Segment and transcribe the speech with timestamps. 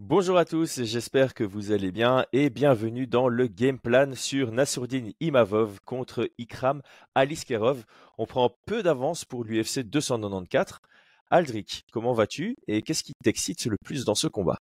[0.00, 4.50] Bonjour à tous, j'espère que vous allez bien et bienvenue dans le game plan sur
[4.50, 6.80] Nassourdine Imavov contre Ikram
[7.14, 7.84] Aliskerov.
[8.16, 10.80] On prend peu d'avance pour l'UFC 294.
[11.28, 14.56] Aldric, comment vas-tu et qu'est-ce qui t'excite le plus dans ce combat?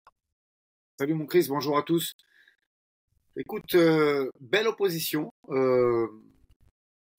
[1.00, 2.12] Salut mon Chris, bonjour à tous.
[3.36, 5.32] Écoute, euh, belle opposition.
[5.48, 6.06] Euh,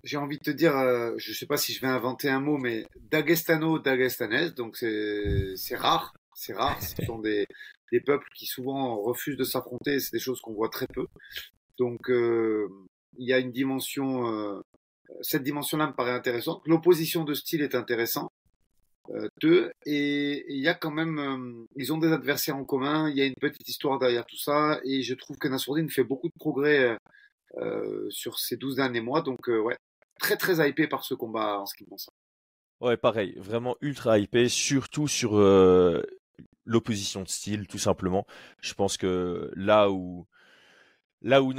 [0.06, 2.40] j'ai envie de te dire, euh, je ne sais pas si je vais inventer un
[2.40, 6.14] mot, mais Dagestano-Dagestanaise, donc c'est rare.
[6.34, 7.48] C'est rare, ce sont des,
[7.92, 10.00] des peuples qui souvent refusent de s'affronter.
[10.00, 11.08] C'est des choses qu'on voit très peu.
[11.78, 12.68] Donc, euh,
[13.18, 14.28] il y a une dimension.
[14.32, 14.62] Euh,
[15.22, 16.62] cette dimension-là me paraît intéressante.
[16.66, 18.32] L'opposition de style est intéressante.
[19.12, 23.10] Euh, deux, et il y a quand même, euh, ils ont des adversaires en commun.
[23.10, 26.04] Il y a une petite histoire derrière tout ça, et je trouve que Nassourdine fait
[26.04, 26.98] beaucoup de progrès
[27.58, 29.22] euh, sur ces 12 derniers mois.
[29.22, 29.78] Donc, ouais,
[30.20, 32.16] très très hypé par ce combat en ce qui me concerne.
[32.82, 35.32] Ouais, pareil, vraiment ultra hypé, surtout sur
[36.68, 38.28] l'opposition de style, tout simplement.
[38.62, 40.28] Je pense que là où
[41.22, 41.52] là où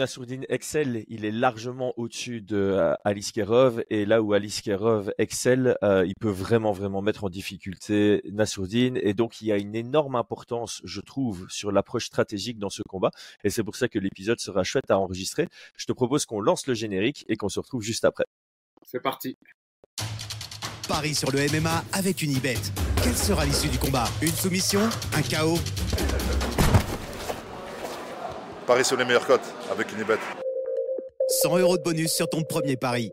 [0.48, 5.76] excelle, il est largement au-dessus de euh, Alice Kerov, et là où Alice Kerov excelle,
[5.82, 9.74] euh, il peut vraiment vraiment mettre en difficulté Nassourdine, et donc il y a une
[9.74, 13.10] énorme importance, je trouve, sur l'approche stratégique dans ce combat,
[13.42, 15.48] et c'est pour ça que l'épisode sera chouette à enregistrer.
[15.76, 18.26] Je te propose qu'on lance le générique et qu'on se retrouve juste après.
[18.84, 19.36] C'est parti.
[20.88, 22.54] Paris sur le MMA avec une Unibet.
[23.08, 24.04] Quelle sera l'issue du combat?
[24.20, 24.80] Une soumission?
[25.16, 25.56] Un chaos?
[28.66, 29.40] Paris sur les meilleures cotes
[29.72, 30.18] avec une Unibet.
[31.40, 33.10] 100 euros de bonus sur ton premier pari.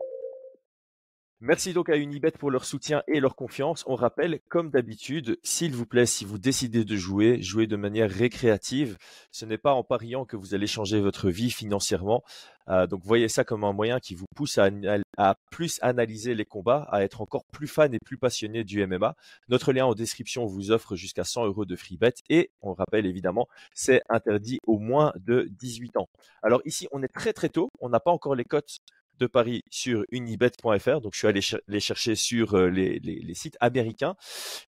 [1.42, 3.84] Merci donc à Unibet pour leur soutien et leur confiance.
[3.86, 8.10] On rappelle, comme d'habitude, s'il vous plaît, si vous décidez de jouer, jouez de manière
[8.10, 8.96] récréative.
[9.30, 12.24] Ce n'est pas en pariant que vous allez changer votre vie financièrement.
[12.68, 14.70] Euh, donc voyez ça comme un moyen qui vous pousse à,
[15.18, 19.14] à, plus analyser les combats, à être encore plus fan et plus passionné du MMA.
[19.48, 23.04] Notre lien en description vous offre jusqu'à 100 euros de free bet et on rappelle
[23.04, 26.08] évidemment, c'est interdit au moins de 18 ans.
[26.42, 28.78] Alors ici, on est très très tôt, on n'a pas encore les cotes
[29.18, 31.00] de Paris sur unibet.fr.
[31.00, 34.16] Donc, je suis allé les chercher sur euh, les, sites américains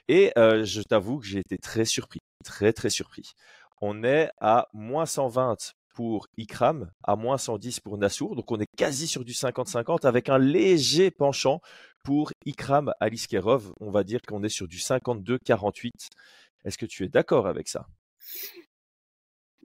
[0.09, 3.33] et euh, je t'avoue que j'ai été très surpris, très très surpris.
[3.81, 8.37] On est à moins 120 pour Ikram, à moins 110 pour Nassour.
[8.37, 11.61] Donc, on est quasi sur du 50-50 avec un léger penchant
[12.05, 13.73] pour Ikram Aliskerov.
[13.81, 15.91] On va dire qu'on est sur du 52-48.
[16.65, 17.87] Est-ce que tu es d'accord avec ça?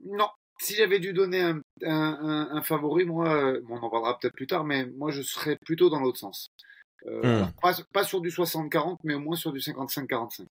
[0.04, 0.28] Non,
[0.58, 4.46] si j'avais dû donner un, un, un, favori, moi, euh, on en parlera peut-être plus
[4.46, 6.50] tard, mais moi je serais plutôt dans l'autre sens.
[7.06, 7.52] Euh, hmm.
[7.60, 10.46] pas, pas, sur du 60-40, mais au moins sur du 55-45.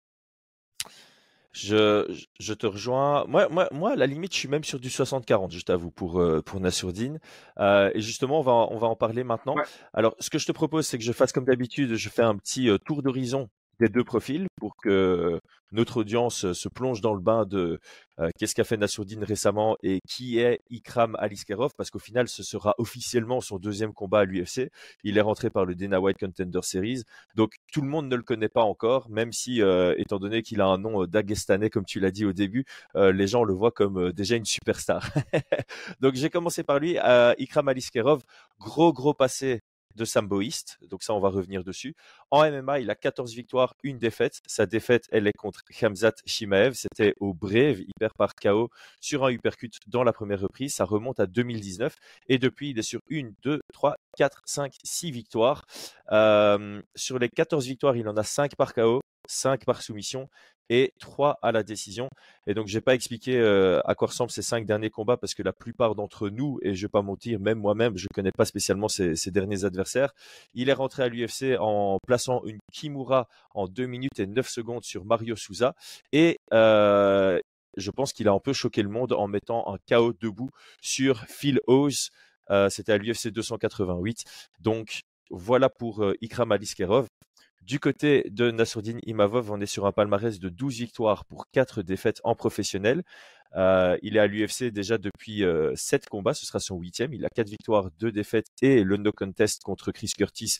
[1.52, 3.24] Je, je, te rejoins.
[3.26, 6.20] Moi, moi, moi, à la limite, je suis même sur du 60-40, je t'avoue, pour,
[6.20, 7.20] euh, pour Nassourdine.
[7.58, 9.54] Euh, et justement, on va, on va en parler maintenant.
[9.54, 9.62] Ouais.
[9.92, 12.36] Alors, ce que je te propose, c'est que je fasse comme d'habitude, je fais un
[12.36, 13.48] petit tour d'horizon
[13.80, 15.38] des deux profils pour que
[15.74, 17.80] notre audience se plonge dans le bain de
[18.20, 22.44] euh, qu'est-ce qu'a fait Nassourdine récemment et qui est Ikram Aliskerov parce qu'au final ce
[22.44, 24.70] sera officiellement son deuxième combat à l'UFC.
[25.02, 27.02] Il est rentré par le Dana White Contender Series.
[27.34, 30.60] Donc tout le monde ne le connaît pas encore même si euh, étant donné qu'il
[30.60, 32.64] a un nom euh, dagestanais comme tu l'as dit au début,
[32.94, 35.10] les gens le voient comme déjà une superstar.
[36.00, 38.22] Donc j'ai commencé par lui Ikram Aliskerov,
[38.60, 39.62] gros gros passé
[39.94, 40.78] de samboïste.
[40.88, 41.94] Donc ça, on va revenir dessus.
[42.30, 44.40] En MMA, il a 14 victoires, une défaite.
[44.46, 46.74] Sa défaite, elle est contre Khamzat Shimaev.
[46.74, 50.74] C'était au Brave, il perd par KO sur un uppercut dans la première reprise.
[50.74, 51.96] Ça remonte à 2019.
[52.28, 55.64] Et depuis, il est sur une, deux, trois, 4, 5, 6 victoires.
[56.12, 60.28] Euh, sur les 14 victoires, il en a 5 par KO, 5 par soumission
[60.70, 62.08] et 3 à la décision.
[62.46, 63.40] Et donc, je n'ai pas expliqué
[63.84, 66.86] à quoi ressemblent ces 5 derniers combats parce que la plupart d'entre nous, et je
[66.86, 70.12] vais pas mentir, même moi-même, je ne connais pas spécialement ces, derniers adversaires.
[70.54, 74.84] Il est rentré à l'UFC en plaçant une Kimura en 2 minutes et 9 secondes
[74.84, 75.74] sur Mario Souza.
[76.12, 76.38] Et
[77.76, 80.50] je pense qu'il a un peu choqué le monde en mettant un KO debout
[80.80, 82.10] sur Phil Oz.
[82.50, 84.24] Euh, C'était à l'UFC 288.
[84.60, 87.06] Donc, voilà pour euh, Ikram Aliskerov.
[87.64, 91.82] Du côté de Nassourdine Imavov, on est sur un palmarès de 12 victoires pour 4
[91.82, 93.02] défaites en professionnel.
[93.56, 97.14] Euh, il est à l'UFC déjà depuis euh, 7 combats, ce sera son huitième.
[97.14, 100.58] Il a 4 victoires, 2 défaites et le no contest contre Chris Curtis,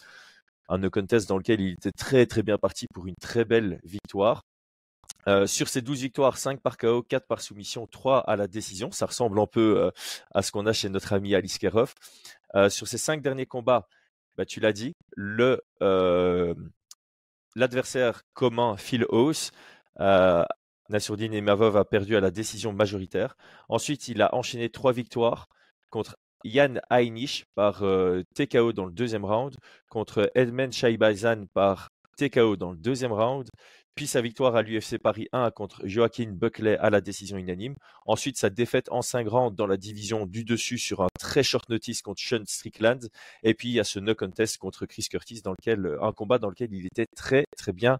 [0.69, 3.81] un no contest dans lequel il était très très bien parti pour une très belle
[3.85, 4.43] victoire.
[5.27, 8.91] Euh, sur ces 12 victoires, 5 par KO, 4 par soumission, 3 à la décision.
[8.91, 9.91] Ça ressemble un peu euh,
[10.35, 11.59] à ce qu'on a chez notre ami Alice.
[12.55, 13.89] Euh, sur ces 5 derniers combats,
[14.37, 15.63] bah, tu l'as dit, le
[17.55, 19.51] l'adversaire commun Phil House,
[20.01, 20.45] euh,
[20.91, 23.37] Nassourdine Mavov a perdu à la décision majoritaire.
[23.69, 25.49] Ensuite, il a enchaîné trois victoires
[25.91, 29.57] contre Yann Heinisch par euh, TKO dans le deuxième round,
[29.89, 33.49] contre Edmund Shaibazan par TKO dans le deuxième round,
[33.95, 37.77] puis sa victoire à l'UFC Paris 1 contre Joaquin Buckley à la décision unanime.
[38.07, 41.69] Ensuite, sa défaite en 5 rounds dans la division du dessus sur un très short
[41.69, 43.09] notice contre Sean Strickland.
[43.43, 46.39] Et puis, il y a ce no contest contre Chris Curtis, dans lequel, un combat
[46.39, 47.99] dans lequel il était très, très bien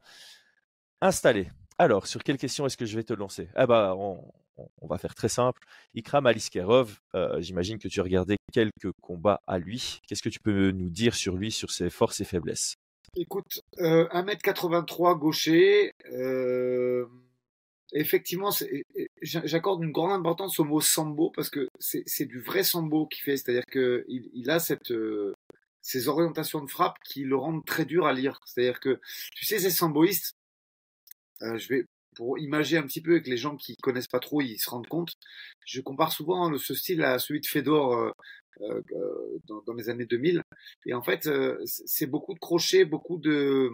[1.01, 1.51] installé.
[1.79, 3.49] Alors, sur quelle question est-ce que je vais te lancer?
[3.55, 5.61] Ah bah, on, va faire très simple.
[5.95, 10.01] Ikram Aliskerov, euh, j'imagine que tu as regardé quelques combats à lui.
[10.07, 12.77] Qu'est-ce que tu peux nous dire sur lui, sur ses forces et faiblesses?
[13.17, 15.93] Écoute, 1m83 euh, gaucher.
[16.13, 17.07] Euh,
[17.93, 18.51] effectivement,
[19.23, 23.37] j'accorde une grande importance au mot sambo parce que c'est du vrai sambo qu'il fait.
[23.37, 24.93] C'est-à-dire qu'il il a cette,
[25.85, 28.41] ces orientations de frappe qui le rendent très dur à lire.
[28.47, 29.01] C'est-à-dire que,
[29.37, 30.35] tu sais, ces samboïstes,
[31.43, 31.85] euh, je vais
[32.17, 34.87] pour imaginer un petit peu avec les gens qui connaissent pas trop, ils se rendent
[34.87, 35.15] compte.
[35.67, 38.13] Je compare souvent le, ce style à celui de Fedor euh, euh,
[39.47, 40.43] dans, dans, les années 2000.
[40.87, 41.29] Et en fait,
[41.65, 43.71] c'est beaucoup de crochets, beaucoup de,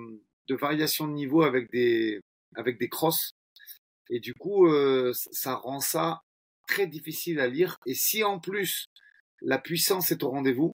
[0.49, 2.21] de variations de niveau avec des
[2.56, 3.32] avec des crosses.
[4.09, 4.69] Et du coup,
[5.12, 6.21] ça rend ça
[6.67, 7.79] très difficile à lire.
[7.87, 8.87] Et si en plus
[9.43, 10.73] la puissance est au rendez-vous,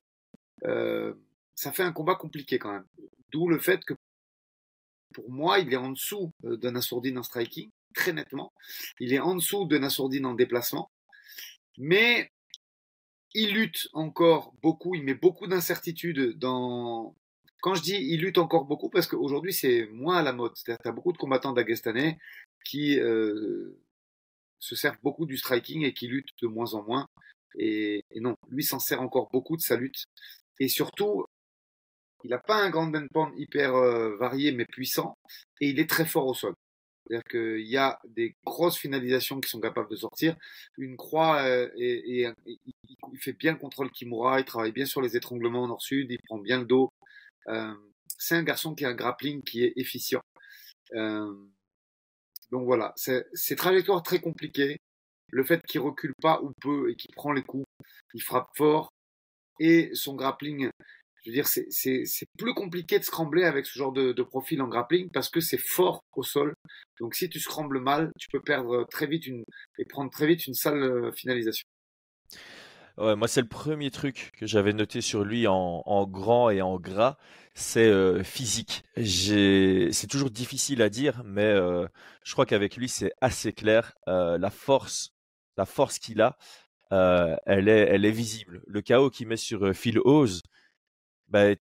[0.63, 2.85] ça fait un combat compliqué quand même.
[3.31, 3.93] D'où le fait que
[5.13, 8.53] pour moi, il est en dessous euh, de Nassourdine en striking, très nettement.
[8.99, 10.91] Il est en dessous de Nassourdine en déplacement.
[11.77, 12.31] Mais
[13.37, 17.15] il lutte encore beaucoup, il met beaucoup d'incertitudes dans...
[17.61, 20.53] Quand je dis il lutte encore beaucoup, parce qu'aujourd'hui c'est moins à la mode.
[20.55, 22.17] C'est-à-dire tu beaucoup de combattants dagestanais
[22.65, 23.79] qui euh,
[24.57, 27.07] se servent beaucoup du striking et qui luttent de moins en moins.
[27.59, 30.05] Et, non, lui s'en sert encore beaucoup de sa lutte.
[30.59, 31.23] Et surtout,
[32.23, 35.15] il n'a pas un grand endpoint hyper euh, varié mais puissant
[35.61, 36.55] et il est très fort au sol.
[37.07, 40.35] C'est-à-dire qu'il y a des grosses finalisations qui sont capables de sortir.
[40.77, 45.15] Une croix, euh, et, il fait bien le contrôle Kimura, il travaille bien sur les
[45.15, 46.89] étranglements nord-sud, il prend bien le dos.
[47.47, 47.73] Euh,
[48.17, 50.21] c'est un garçon qui a un grappling qui est efficient.
[50.93, 54.77] donc voilà, c'est trajectoire très compliquées.
[55.31, 57.65] Le fait qu'il recule pas ou peu et qu'il prend les coups,
[58.13, 58.89] il frappe fort
[59.59, 60.69] et son grappling
[61.29, 65.29] veux dire, c'est plus compliqué de scrambler avec ce genre de, profil en grappling parce
[65.29, 66.53] que c'est fort au sol.
[66.99, 69.25] Donc si tu scrambles mal, tu peux perdre très vite
[69.77, 71.65] et prendre très vite une sale euh, finalisation.
[72.99, 77.17] Moi, c'est le premier truc que j'avais noté sur lui en, grand et en gras,
[77.53, 78.83] c'est euh, physique.
[78.95, 81.87] C'est toujours difficile à dire, mais euh,
[82.23, 83.93] je crois qu'avec lui, c'est assez clair.
[84.07, 85.11] la force,
[85.57, 86.37] la force qu'il a,
[86.89, 88.63] elle, est, elle est visible.
[88.65, 90.41] Le chaos qu'il met sur Phil Hose,
[91.29, 91.53] bah,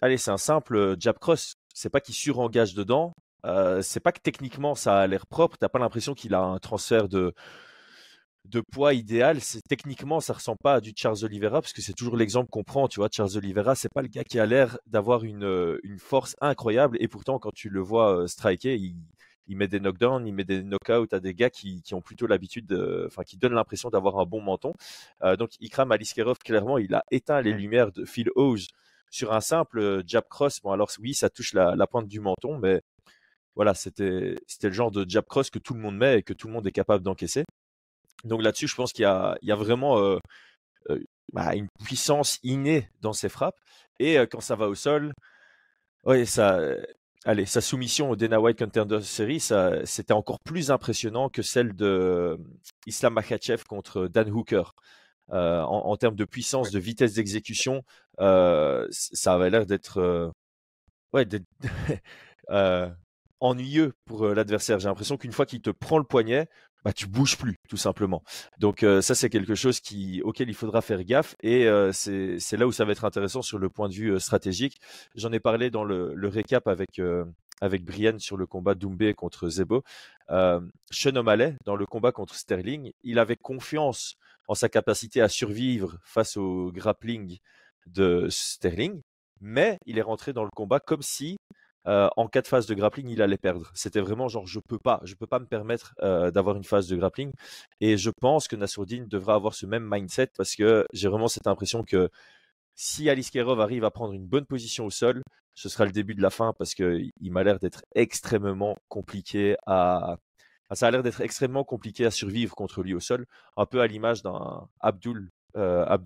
[0.00, 1.54] allez, c'est un simple jab cross.
[1.74, 3.14] C'est pas qu'il surengage dedans.
[3.46, 5.56] Euh, c'est pas que techniquement ça a l'air propre.
[5.58, 7.34] T'as pas l'impression qu'il a un transfert de
[8.44, 9.40] de poids idéal.
[9.40, 12.64] C'est techniquement ça ressemble pas à du Charles Oliveira parce que c'est toujours l'exemple qu'on
[12.64, 12.88] prend.
[12.88, 16.36] Tu vois, Charles Oliveira, c'est pas le gars qui a l'air d'avoir une une force
[16.40, 18.96] incroyable et pourtant quand tu le vois striker, il
[19.48, 22.26] il met des knockdowns, il met des knockouts à des gars qui, qui ont plutôt
[22.26, 22.72] l'habitude,
[23.06, 24.74] enfin qui donnent l'impression d'avoir un bon menton.
[25.22, 28.68] Euh, donc Ikram Aliskerov, clairement, il a éteint les lumières de Phil Hose
[29.10, 30.60] sur un simple euh, jab cross.
[30.60, 32.80] Bon, alors oui, ça touche la, pointe du menton, mais
[33.56, 36.46] voilà, c'était le genre de jab cross que tout le monde met et que tout
[36.48, 37.44] le monde est capable d'encaisser.
[38.24, 40.18] Donc là-dessus, je pense qu'il y y a vraiment euh,
[40.90, 41.00] euh,
[41.32, 43.58] bah, une puissance innée dans ses frappes.
[44.00, 45.12] Et quand ça va au sol,
[46.04, 46.60] ouais, ça,
[47.24, 49.50] allez, sa soumission au Dana White Contender Series,
[49.84, 52.38] c'était encore plus impressionnant que celle de
[52.86, 54.72] Islam Makhachev contre Dan Hooker.
[55.32, 57.82] Euh, en, termes de puissance, de vitesse d'exécution,
[58.20, 60.30] euh, ça avait l'air d'être euh,
[61.12, 61.26] ouais,
[63.40, 64.78] ennuyeux pour l'adversaire.
[64.78, 66.48] J'ai l'impression qu'une fois qu'il te prend le poignet,
[66.84, 68.22] bah, tu bouges plus, tout simplement.
[68.58, 72.72] Donc ça, c'est quelque chose qui, auquel il faudra faire gaffe et c'est là où
[72.72, 74.80] ça va être intéressant sur le point de vue stratégique.
[75.14, 77.00] J'en ai parlé dans le, le récap avec
[77.60, 79.82] avec Brian sur le combat Doumbé contre Zebo.
[80.28, 84.16] Sean O'Malley, dans le combat contre Sterling, il avait confiance
[84.48, 87.38] en sa capacité à survivre face au grappling
[87.86, 89.00] de Sterling,
[89.40, 91.36] mais il est rentré dans le combat comme si
[91.86, 93.70] euh, en cas de phase de grappling, il allait perdre.
[93.74, 96.86] C'était vraiment genre je peux pas, je peux pas me permettre euh, d'avoir une phase
[96.88, 97.30] de grappling.
[97.80, 101.46] Et je pense que Nassourdine devra avoir ce même mindset parce que j'ai vraiment cette
[101.46, 102.10] impression que
[102.74, 105.22] si Alice Kerov arrive à prendre une bonne position au sol,
[105.54, 110.18] ce sera le début de la fin parce qu'il m'a l'air d'être extrêmement compliqué à,
[110.74, 113.86] ça a l'air d'être extrêmement compliqué à survivre contre lui au sol, un peu à
[113.86, 115.98] l'image d'un Abdul euh,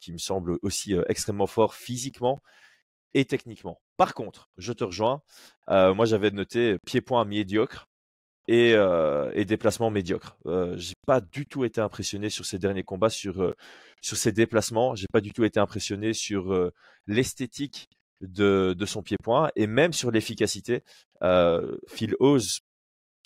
[0.00, 2.40] qui me semble aussi euh, extrêmement fort physiquement
[3.14, 3.80] et techniquement.
[3.96, 5.22] Par contre, je te rejoins.
[5.70, 7.88] Euh, moi, j'avais noté pied-point médiocre
[8.46, 10.38] et, euh, et déplacement médiocre.
[10.76, 13.54] J'ai pas du tout été impressionné sur ces derniers combats, sur
[14.00, 14.94] sur ses déplacements.
[14.94, 16.70] J'ai pas du tout été impressionné sur
[17.06, 17.88] l'esthétique
[18.20, 20.82] de, de son pied-point et même sur l'efficacité.
[21.88, 22.60] Phil Oz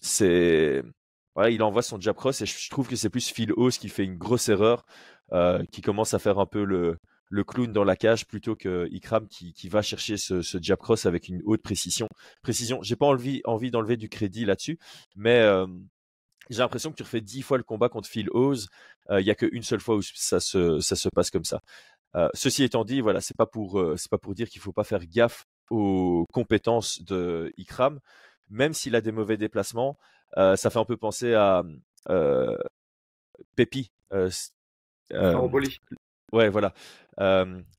[0.02, 0.82] c'est
[1.34, 3.88] voilà, il envoie son jab cross et je, trouve que c'est plus Phil Hose qui
[3.88, 4.84] fait une grosse erreur,
[5.70, 6.98] qui commence à faire un peu le,
[7.44, 11.40] clown dans la cage plutôt que Ikram qui, va chercher ce, jab cross avec une
[11.44, 12.08] haute précision.
[12.42, 12.82] Précision.
[12.82, 14.78] J'ai pas envie, d'enlever du crédit là-dessus,
[15.16, 15.48] mais
[16.50, 18.68] j'ai l'impression que tu refais dix fois le combat contre Phil Hose.
[19.10, 21.62] Il n'y a qu'une seule fois où ça se, passe comme ça.
[22.34, 25.44] ceci étant dit, voilà, c'est pas pour, pas pour dire qu'il faut pas faire gaffe
[25.70, 27.98] aux compétences de Ikram,
[28.52, 29.98] même s'il a des mauvais déplacements.
[30.36, 31.64] ça fait un peu penser à
[32.08, 32.56] euh,
[33.56, 33.90] Pepi.
[34.12, 34.30] Euh,
[36.32, 36.72] Ouais, voilà.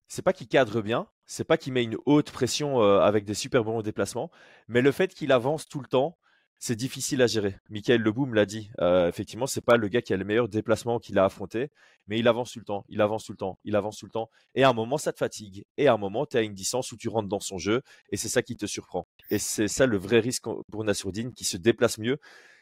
[0.08, 3.64] c'est pas qu'il cadre bien, c'est pas qu'il met une haute pression avec des super
[3.64, 4.30] bons déplacements,
[4.68, 6.18] mais le fait qu'il avance tout le temps,
[6.64, 7.58] c'est difficile à gérer.
[7.70, 8.72] Michael Leboum l'a dit.
[8.80, 11.72] effectivement, c'est pas le gars qui a le meilleur déplacement qu'il a affronté,
[12.08, 14.12] mais il avance tout le temps, il avance tout le temps, il avance tout le
[14.12, 14.30] temps.
[14.56, 15.66] Et à un moment, ça te fatigue.
[15.78, 18.16] Et à un moment, tu as une distance où tu rentres dans son jeu, et
[18.16, 19.06] c'est ça qui te surprend.
[19.30, 22.18] Et c'est ça le vrai risque pour Nassourdine, qui se déplace mieux.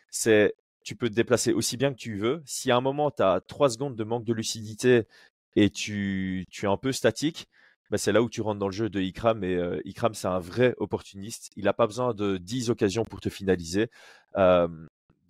[0.10, 2.41] C'est tu peux te déplacer aussi bien que tu veux.
[2.43, 5.03] Si à un moment, tu as trois secondes de manque de lucidité
[5.55, 7.48] et tu es un peu statique,
[7.91, 9.43] bah, c'est là où tu rentres dans le jeu de Ikram.
[9.43, 11.51] Et euh, Ikram, c'est un vrai opportuniste.
[11.55, 13.89] Il n'a pas besoin de 10 occasions pour te finaliser.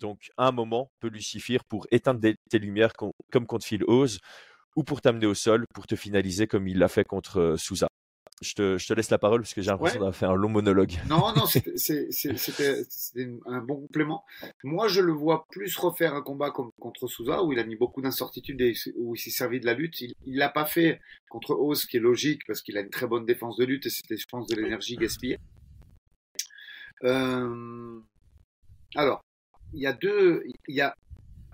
[0.00, 4.18] donc, un moment peut lui suffire pour éteindre tes lumières comme contre Phil Oz
[4.76, 7.88] ou pour t'amener au sol pour te finaliser comme il l'a fait contre euh, Souza
[8.42, 10.48] je te, je te, laisse la parole parce que j'ai l'impression d'avoir fait un long
[10.48, 10.92] monologue.
[11.08, 11.46] Non, non,
[11.76, 14.24] c'était un bon complément.
[14.64, 17.76] Moi, je le vois plus refaire un combat comme contre Souza, où il a mis
[17.76, 20.00] beaucoup d'incertitudes et où il s'est servi de la lutte.
[20.00, 23.24] Il l'a pas fait contre Oz, qui est logique parce qu'il a une très bonne
[23.24, 25.38] défense de lutte et c'était, je pense, de l'énergie gaspillée.
[27.04, 27.98] Euh...
[28.94, 29.22] Alors,
[29.72, 30.94] il y a deux, il y a,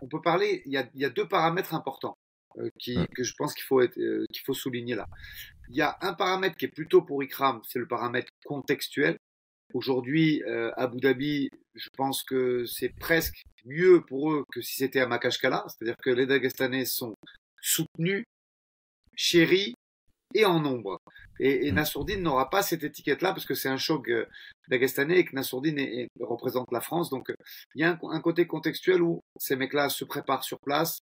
[0.03, 2.17] on peut parler, il y a, il y a deux paramètres importants.
[2.59, 5.07] Euh, qui, que je pense qu'il faut, être, euh, qu'il faut souligner là.
[5.69, 9.17] Il y a un paramètre qui est plutôt pour Ikram, c'est le paramètre contextuel.
[9.75, 15.01] Aujourd'hui, euh, Abu Dhabi, je pense que c'est presque mieux pour eux que si c'était
[15.01, 17.15] à Makashkala, c'est-à-dire que les Dagestanais sont
[17.61, 18.25] soutenus,
[19.15, 19.75] chéris
[20.35, 20.99] et en nombre.
[21.39, 24.27] Et, et Nassourdine n'aura pas cette étiquette-là parce que c'est un choc euh,
[24.69, 27.11] dagestanais et que Nassourdine représente la France.
[27.11, 27.33] Donc
[27.75, 30.99] il y a un, un côté contextuel où ces mecs-là se préparent sur place,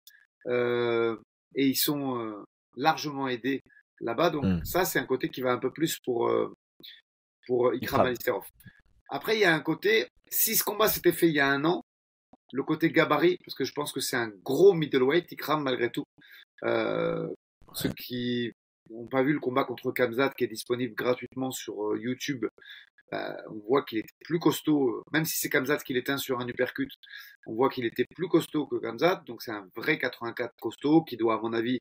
[0.48, 1.18] euh,
[1.56, 2.44] et ils sont euh,
[2.76, 3.62] largement aidés
[4.02, 4.30] là-bas.
[4.30, 4.66] Donc mmh.
[4.66, 6.54] ça, c'est un côté qui va un peu plus pour euh,
[7.48, 8.46] pour Ikram Alisterov.
[9.10, 11.64] Après, il y a un côté, si ce combat s'était fait il y a un
[11.66, 11.84] an,
[12.54, 16.06] le côté gabarit, parce que je pense que c'est un gros middleweight, Ikram malgré tout.
[16.64, 17.28] Euh,
[17.74, 18.52] Ceux qui
[18.90, 22.46] n'ont pas vu le combat contre Kamzat qui est disponible gratuitement sur YouTube,
[23.12, 26.40] bah, on voit qu'il était plus costaud, euh, même si c'est Kamzat qui l'éteint sur
[26.40, 26.90] un uppercut,
[27.46, 31.16] on voit qu'il était plus costaud que Kamzat, donc c'est un vrai 84 costaud qui
[31.16, 31.80] doit, à mon avis,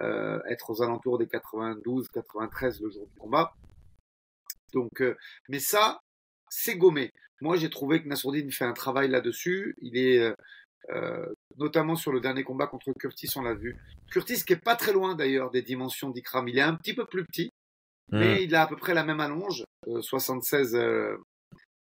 [0.00, 3.54] euh, être aux alentours des 92, 93 le jour du combat.
[4.72, 5.16] Donc, euh,
[5.48, 6.00] mais ça,
[6.48, 7.12] c'est gommé.
[7.40, 9.76] Moi, j'ai trouvé que Nassourdine fait un travail là-dessus.
[9.80, 10.34] Il est
[11.56, 13.76] notamment sur le dernier combat contre Curtis, on l'a vu.
[14.10, 16.46] Curtis qui est pas très loin d'ailleurs des dimensions d'Ikram.
[16.48, 17.52] Il est un petit peu plus petit,
[18.10, 18.42] mais mmh.
[18.42, 19.64] il a à peu près la même allonge,
[20.00, 21.16] 76 euh,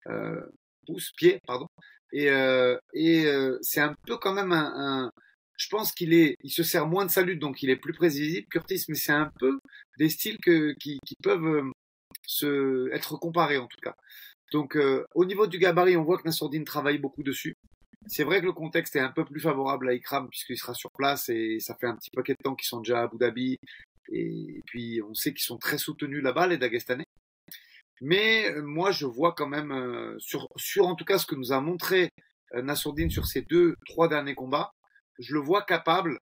[0.09, 0.41] euh,
[0.87, 1.67] pouces, pieds, pardon.
[2.13, 3.25] Et, euh, et
[3.63, 5.13] c'est un peu quand même un, un
[5.57, 7.93] je pense qu'il est, il se sert moins de sa lutte, donc il est plus
[7.93, 9.61] prévisible, Curtis, mais c'est un peu
[9.99, 11.71] des styles que, qui, qui peuvent
[12.27, 13.95] se, être comparés en tout cas.
[14.53, 14.77] Donc
[15.15, 17.55] au niveau du gabarit, on voit que Nassourdine travaille beaucoup dessus.
[18.07, 20.91] C'est vrai que le contexte est un peu plus favorable à Ikram puisqu'il sera sur
[20.93, 23.59] place et ça fait un petit paquet de temps qu'ils sont déjà à Abu Dhabi
[24.11, 27.07] et puis, on sait qu'ils sont très soutenus là-bas, les Dagestanais.
[28.01, 31.35] Mais euh, moi, je vois quand même, euh, sur, sur en tout cas ce que
[31.35, 32.11] nous a montré
[32.55, 34.73] euh, Nassourdine sur ces deux, trois derniers combats,
[35.19, 36.19] je le vois capable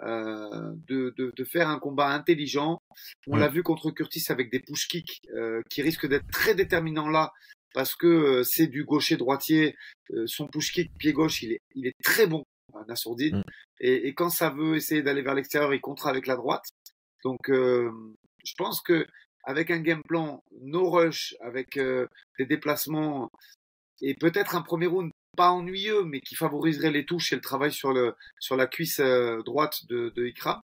[0.00, 2.78] euh, de, de, de, faire un combat intelligent.
[3.26, 7.08] On l'a vu contre Curtis avec des push kicks euh, qui risquent d'être très déterminants
[7.08, 7.32] là
[7.72, 9.74] parce que c'est du gaucher-droitier.
[10.26, 12.44] son push kick pied gauche, il est, il est très bon,
[12.86, 13.38] Nassourdine.
[13.38, 13.44] Mm.
[13.80, 16.64] Et, et, quand ça veut essayer d'aller vers l'extérieur, il contre avec la droite.
[17.24, 17.90] Donc, euh,
[18.44, 19.06] je pense que
[19.44, 22.06] avec un game plan no rush, avec euh,
[22.38, 23.30] des déplacements
[24.00, 27.72] et peut-être un premier round pas ennuyeux, mais qui favoriserait les touches et le travail
[27.72, 30.60] sur le sur la cuisse euh, droite de, de Ikra,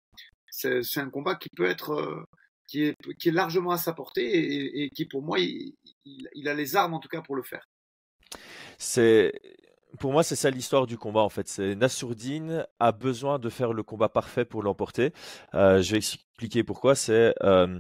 [0.50, 2.26] c'est un combat qui peut être
[2.68, 6.54] qui est qui est largement à sa portée et, qui pour moi il, il, a
[6.54, 7.68] les armes en tout cas pour le faire.
[8.78, 9.34] C'est
[10.00, 11.48] pour moi, c'est ça l'histoire du combat en fait.
[11.48, 15.14] C'est Nassourdine a besoin de faire le combat parfait pour l'emporter.
[15.54, 16.96] Euh, je vais expliquer pourquoi.
[16.96, 17.80] C'est euh,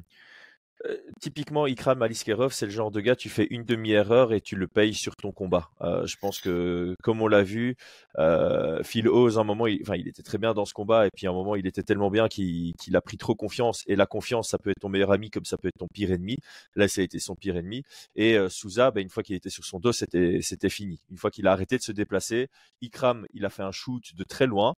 [0.85, 4.55] euh, typiquement, Ikram Aliskerov, c'est le genre de gars, tu fais une demi-erreur et tu
[4.55, 5.69] le payes sur ton combat.
[5.81, 7.75] Euh, je pense que, comme on l'a vu,
[8.17, 11.09] euh, Phil Oz, un moment, il, enfin, il était très bien dans ce combat et
[11.15, 13.83] puis à un moment, il était tellement bien qu'il a pris trop confiance.
[13.87, 16.11] Et la confiance, ça peut être ton meilleur ami comme ça peut être ton pire
[16.11, 16.37] ennemi.
[16.75, 17.83] Là, ça a été son pire ennemi.
[18.15, 21.01] Et Souza, ben, une fois qu'il était sur son dos, c'était fini.
[21.09, 22.47] Une fois qu'il a arrêté de se déplacer,
[22.81, 24.75] Ikram, il a fait un shoot de très loin.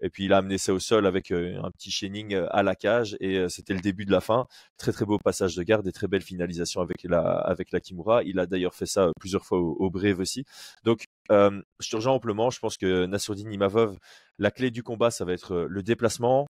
[0.00, 2.62] Et puis il a amené ça au sol avec euh, un petit chaining euh, à
[2.62, 4.46] la cage et euh, c'était le début de la fin.
[4.78, 8.22] Très très beau passage de garde et très belle finalisation avec la avec la Kimura.
[8.24, 10.44] Il a d'ailleurs fait ça plusieurs fois au, au Brave aussi.
[10.84, 12.50] Donc je te rejoins amplement.
[12.50, 13.98] Je pense que Nassourdine Imavov,
[14.38, 16.46] la clé du combat, ça va être le déplacement,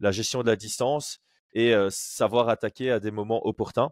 [0.00, 1.18] la gestion de la distance
[1.52, 3.90] et savoir attaquer à des moments opportuns.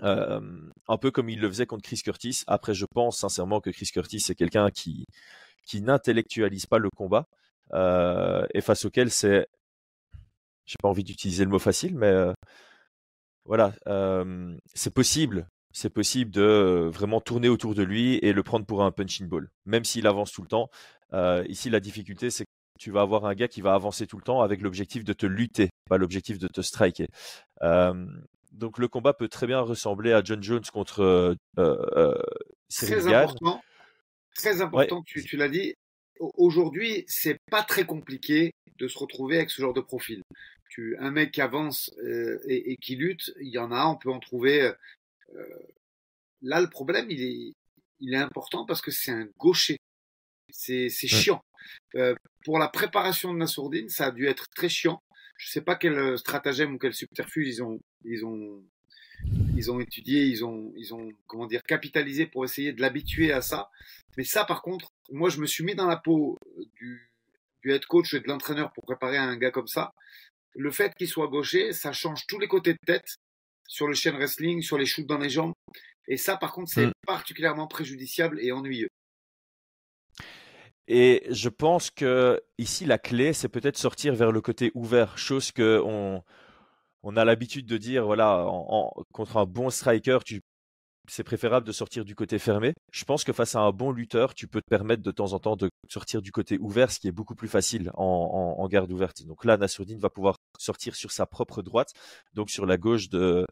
[0.00, 2.42] un peu comme il le faisait contre Chris Curtis.
[2.48, 5.04] Après, je pense sincèrement que Chris Curtis c'est quelqu'un qui
[5.66, 7.26] qui n'intellectualise pas le combat.
[7.74, 9.46] Euh, et face auquel c'est,
[10.66, 12.32] j'ai pas envie d'utiliser le mot facile, mais euh,
[13.44, 18.66] voilà, euh, c'est possible c'est possible de vraiment tourner autour de lui et le prendre
[18.66, 20.68] pour un punching ball, même s'il avance tout le temps.
[21.48, 24.22] ici, la difficulté, c'est que tu vas avoir un gars qui va avancer tout le
[24.22, 27.06] temps avec l'objectif de te lutter, pas l'objectif de te striker.
[28.52, 32.14] donc le combat peut très bien ressembler à John Jones contre euh,
[32.68, 33.62] Très important,
[34.34, 35.74] très important, tu, tu l'as dit,
[36.36, 40.22] aujourd'hui, c'est pas très compliqué de se retrouver avec ce genre de profil.
[40.68, 44.10] Tu, un mec qui avance euh, et, qui lutte, il y en a, on peut
[44.10, 44.62] en trouver.
[44.62, 44.72] Euh,
[45.36, 45.58] euh,
[46.40, 47.52] là, le problème, il est,
[48.00, 49.76] il est important parce que c'est un gaucher.
[50.50, 51.42] C'est, c'est chiant.
[52.44, 55.02] pour la préparation de Nassourdine, ça a dû être très chiant.
[55.38, 58.62] Je sais pas quel stratagème ou quel subterfuge ils ont, ils ont,
[59.56, 63.40] ils ont étudié, ils ont, ils ont, comment dire, capitalisé pour essayer de l'habituer à
[63.40, 63.70] ça.
[64.16, 66.38] Mais ça, par contre, moi, je me suis mis dans la peau
[66.74, 67.10] du,
[67.62, 69.92] du head coach et de l'entraîneur pour préparer un gars comme ça.
[70.54, 73.16] Le fait qu'il soit gaucher, ça change tous les côtés de tête
[73.66, 75.54] sur le chain wrestling, sur les shoots dans les jambes.
[76.08, 76.92] Et ça, par contre, c'est mm.
[77.06, 78.88] particulièrement préjudiciable et ennuyeux.
[80.88, 85.52] Et je pense que ici, la clé, c'est peut-être sortir vers le côté ouvert, chose
[85.52, 86.22] que on,
[87.02, 90.40] on a l'habitude de dire, voilà, en, contre un bon striker, tu
[91.08, 92.74] c'est préférable de sortir du côté fermé.
[92.92, 95.38] Je pense que face à un bon lutteur, tu peux te permettre de temps en
[95.40, 99.24] temps de sortir du côté ouvert, ce qui est beaucoup plus facile en, garde ouverte.
[99.26, 101.90] Donc là, Nassourdine va pouvoir sortir sur sa propre droite,
[102.34, 103.44] donc sur la gauche de,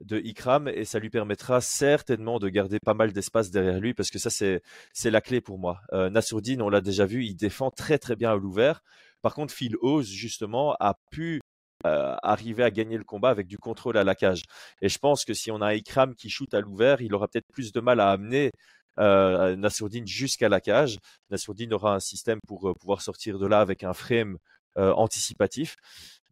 [0.00, 4.10] de Ikram, et ça lui permettra certainement de garder pas mal d'espace derrière lui, parce
[4.10, 5.80] que ça, c'est, c'est la clé pour moi.
[5.92, 8.82] Euh, Nassourdine, on l'a déjà vu, il défend très très bien à l'ouvert.
[9.20, 11.40] Par contre, Phil Oz, justement, a pu
[11.86, 14.42] euh, arriver à gagner le combat avec du contrôle à la cage.
[14.82, 17.46] Et je pense que si on a Ikram qui shoot à l'ouvert, il aura peut-être
[17.52, 18.50] plus de mal à amener
[18.98, 20.98] euh, Nassourdine jusqu'à la cage.
[21.30, 24.38] Nassourdine aura un système pour euh, pouvoir sortir de là avec un frame
[24.78, 25.76] euh, anticipatif.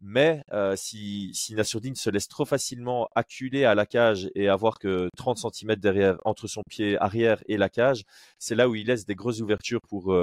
[0.01, 0.43] Mais
[0.75, 5.37] si, si Nassourdine se laisse trop facilement acculer à la cage et avoir que 30
[5.37, 8.03] cm derrière entre son pied arrière et la cage,
[8.37, 10.13] c'est là où il laisse des grosses ouvertures pour,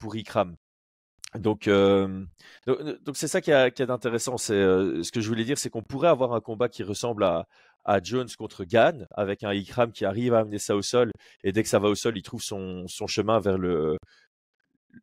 [0.00, 0.56] pour Ikram.
[1.38, 2.24] Donc, euh,
[2.66, 4.36] donc c'est ça qui est, qui intéressant.
[4.36, 7.24] C'est euh, ce que je voulais dire, c'est qu'on pourrait avoir un combat qui ressemble
[7.24, 7.46] à,
[7.84, 11.12] à Jones contre Gann, avec un Ikram qui arrive à amener ça au sol,
[11.44, 13.96] et dès que ça va au sol, il trouve son, son chemin vers le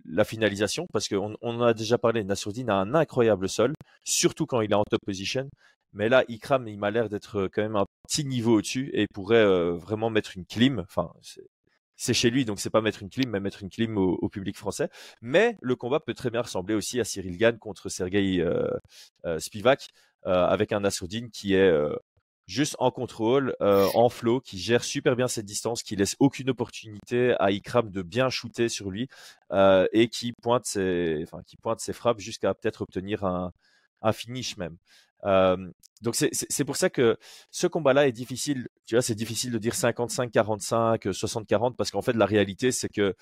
[0.05, 2.23] la finalisation, parce qu'on on en a déjà parlé.
[2.23, 5.49] Nassourdine a un incroyable sol, surtout quand il est en top position.
[5.93, 9.37] Mais là, Ikram, il m'a l'air d'être quand même un petit niveau au-dessus et pourrait
[9.37, 10.79] euh, vraiment mettre une clim.
[10.79, 11.11] Enfin,
[11.97, 14.55] c'est chez lui, donc c'est pas mettre une clim, mais mettre une clim au, public
[14.55, 14.89] français.
[15.21, 18.69] Mais le combat peut très bien ressembler aussi à Cyril Gann contre Sergei euh,
[19.25, 19.89] euh, Spivak,
[20.27, 21.73] euh, avec un Assourdine qui est
[22.45, 27.35] juste en contrôle, en flow, qui gère super bien cette distance, qui laisse aucune opportunité
[27.39, 29.09] à Ikram de bien shooter sur lui
[29.51, 31.25] et qui pointe ses,
[31.93, 34.77] frappes jusqu'à peut-être obtenir un finish même
[36.01, 37.17] donc c'est pour ça que
[37.51, 38.67] ce combat-là est difficile.
[38.87, 43.15] Tu vois, c'est difficile de dire 55-45, 60-40 parce qu'en fait la réalité c'est que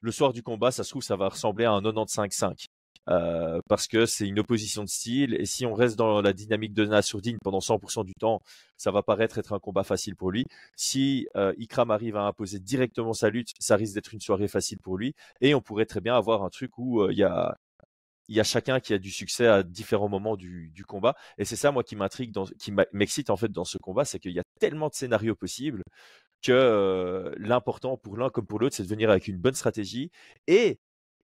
[0.00, 2.66] le soir du combat, ça se trouve ça va ressembler à un 95-5.
[3.08, 6.74] Euh, parce que c'est une opposition de style et si on reste dans la dynamique
[6.74, 8.42] de Nassourdine pendant 100% du temps,
[8.76, 10.44] ça va paraître être un combat facile pour lui.
[10.76, 14.78] Si euh, Ikram arrive à imposer directement sa lutte, ça risque d'être une soirée facile
[14.78, 17.56] pour lui et on pourrait très bien avoir un truc où il y a
[18.28, 21.14] il y a chacun qui a du succès à différents moments du, combat.
[21.38, 24.32] Et c'est ça, moi, qui m'intrigue, qui m'excite en fait dans ce combat, c'est qu'il
[24.32, 25.82] y a tellement de scénarios possibles
[26.42, 30.10] que euh, l'important pour l'un comme pour l'autre, c'est de venir avec une bonne stratégie
[30.46, 30.78] et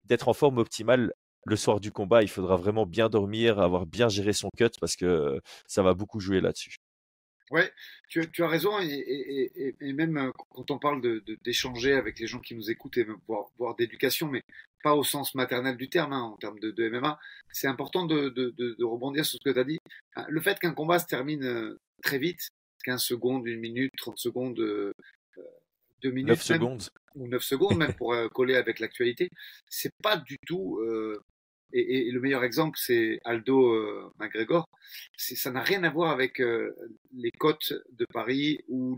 [0.05, 1.13] d'être en forme optimale
[1.45, 2.23] le soir du combat.
[2.23, 6.19] Il faudra vraiment bien dormir, avoir bien géré son cut parce que ça va beaucoup
[6.19, 6.77] jouer là-dessus.
[7.51, 7.71] Ouais,
[8.07, 11.01] tu, tu, as raison, et, même euh, quand on parle
[11.43, 14.43] d'échanger de, avec les gens qui nous écoutent et voire, d'éducation, mais
[14.83, 17.19] pas au sens maternel du terme, hein, en termes de, MMA,
[17.51, 19.79] c'est important de, rebondir sur ce que tu as dit.
[20.27, 22.49] Le fait qu'un combat se termine euh, très vite,
[22.83, 24.93] 15 secondes, 1 minute, 30 secondes, 2
[26.05, 26.83] euh, minutes, 9 secondes.
[27.15, 29.29] ou 9 secondes même pour coller avec l'actualité,
[29.67, 30.79] c'est pas du tout
[31.73, 34.67] et, le meilleur exemple, c'est Aldo euh, McGregor.
[35.17, 36.75] Ça n'a rien à voir avec euh,
[37.13, 38.97] les côtes de Paris ou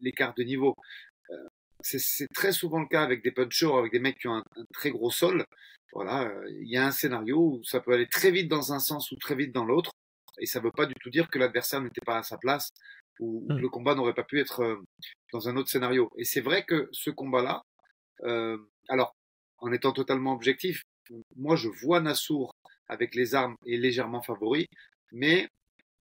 [0.00, 0.74] l'écart de niveau.
[1.30, 1.48] Euh,
[1.80, 4.90] c'est très souvent le cas avec des punchers, avec des mecs qui ont un, très
[4.90, 5.44] gros sol.
[5.92, 9.10] Voilà, il y a un scénario où ça peut aller très vite dans un sens
[9.10, 9.90] ou très vite dans l'autre,
[10.38, 12.70] et ça ne veut pas du tout dire que l'adversaire n'était pas à sa place
[13.20, 13.58] ou, que hmm.
[13.58, 14.80] le combat n'aurait pas pu être
[15.32, 16.08] dans un autre scénario.
[16.16, 17.62] Et c'est vrai que ce combat-là,
[18.88, 19.14] alors
[19.58, 20.82] en étant totalement objectif,
[21.36, 22.54] moi, je vois Nassour
[22.88, 24.66] avec les armes est légèrement favori,
[25.12, 25.48] mais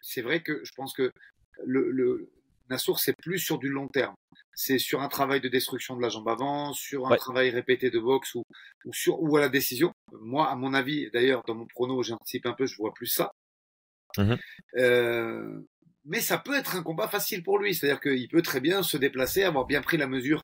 [0.01, 1.11] c'est vrai que je pense que
[1.63, 2.31] le, le
[2.69, 4.15] Nassour, c'est plus sur du long terme.
[4.53, 7.99] C'est sur un travail de destruction de la jambe avant, sur un travail répété de
[7.99, 8.43] boxe ou,
[8.85, 9.91] ou, sur, ou à la décision.
[10.13, 13.31] Moi, à mon avis, d'ailleurs, dans mon prono, j'anticipe un peu, je vois plus ça.
[14.17, 14.35] Mmh
[14.77, 15.61] euh,
[16.03, 17.75] mais ça peut être un combat facile pour lui.
[17.75, 20.43] C'est-à-dire qu'il peut très bien se déplacer, avoir bien pris la mesure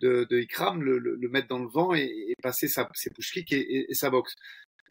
[0.00, 3.52] de, de Ikram, le, le, mettre dans le vent et, passer sa, ses push kicks
[3.52, 4.34] et, et, sa boxe.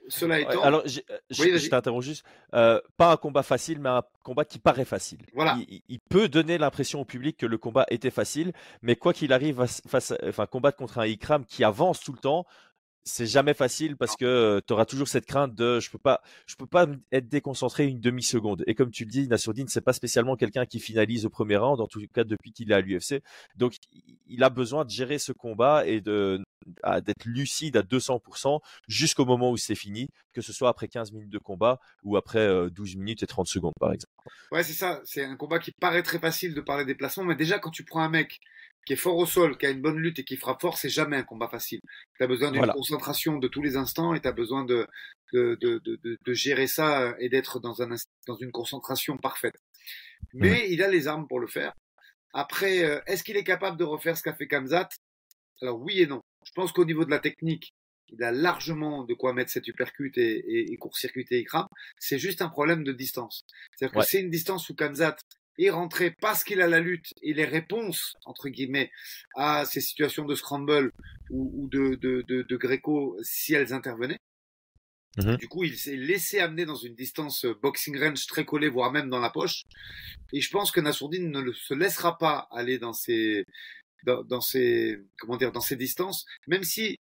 [0.10, 0.64] Cela étant.
[0.64, 2.24] alors, je, je t'interromps juste.
[2.54, 5.20] Euh, pas un combat facile, mais un combat qui paraît facile.
[5.34, 5.58] Voilà.
[5.90, 9.66] Il, peut donner l'impression au public que le combat était facile, mais quoi qu'il arrive,
[9.88, 12.46] face, enfin, combattre contre un Ikram qui avance tout le temps,
[13.08, 16.56] c'est jamais facile parce que tu auras toujours cette crainte de je peux pas je
[16.56, 19.94] peux pas être déconcentré une demi seconde et comme tu le dis Nassourdine c'est pas
[19.94, 23.24] spécialement quelqu'un qui finalise au premier round en tout cas depuis qu'il est à l'UFC
[23.56, 23.74] donc
[24.28, 26.44] il a besoin de gérer ce combat et de
[27.06, 31.30] d'être lucide à 200% jusqu'au moment où c'est fini que ce soit après 15 minutes
[31.30, 34.12] de combat ou après 12 minutes et 30 secondes par exemple.
[34.52, 37.36] Ouais, c'est ça, c'est un combat qui paraît très facile de parler des placements mais
[37.36, 38.42] déjà quand tu prends un mec
[38.88, 40.88] qui est fort au sol, qui a une bonne lutte et qui frappe fort, c'est
[40.88, 41.82] jamais un combat facile.
[42.16, 44.88] Tu as besoin d'une concentration de tous les instants et tu as besoin de,
[45.34, 47.90] de, de, de, de, gérer ça euh, et d'être dans, un,
[48.28, 49.58] dans une concentration parfaite.
[50.34, 51.74] Mais il a les armes pour le faire.
[52.34, 54.88] Après, euh, est-ce qu'il est capable de refaire ce qu'a fait Kamzat?
[55.62, 56.22] Alors oui et non.
[56.46, 57.74] Je pense qu'au niveau de la technique,
[58.08, 61.68] il a largement de quoi mettre cette uppercut et, et, et court-circuiter Ikram.
[62.00, 63.42] C'est juste un problème de distance.
[63.76, 65.18] C'est-à-dire que c'est une distance où Kamzat
[65.58, 68.92] et rentrer parce qu'il a la lutte et les réponses, entre guillemets,
[69.36, 70.92] à ces situations de scramble
[71.30, 74.20] ou, de, de, de, de Greco si elles intervenaient.
[75.18, 75.38] Mhm.
[75.38, 79.10] Du coup, il s'est laissé amener dans une distance boxing range très collée, voire même
[79.10, 79.64] dans la poche.
[80.32, 83.46] Et je pense que Nassourdine ne se laissera pas aller dans ces,
[84.04, 87.00] dans, dans ces, comment dire, dans ces distances, même si,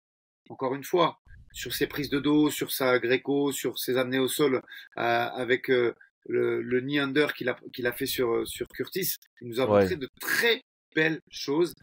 [0.49, 1.19] encore une fois,
[1.53, 4.61] sur ses prises de dos, sur sa Greco, sur ses amenés au sol, euh,
[4.97, 5.95] avec euh,
[6.27, 9.15] le, le knee under qu'il a, qu'il a fait sur, sur Curtis.
[9.41, 10.63] Il nous a montré de très
[10.95, 11.75] belles choses.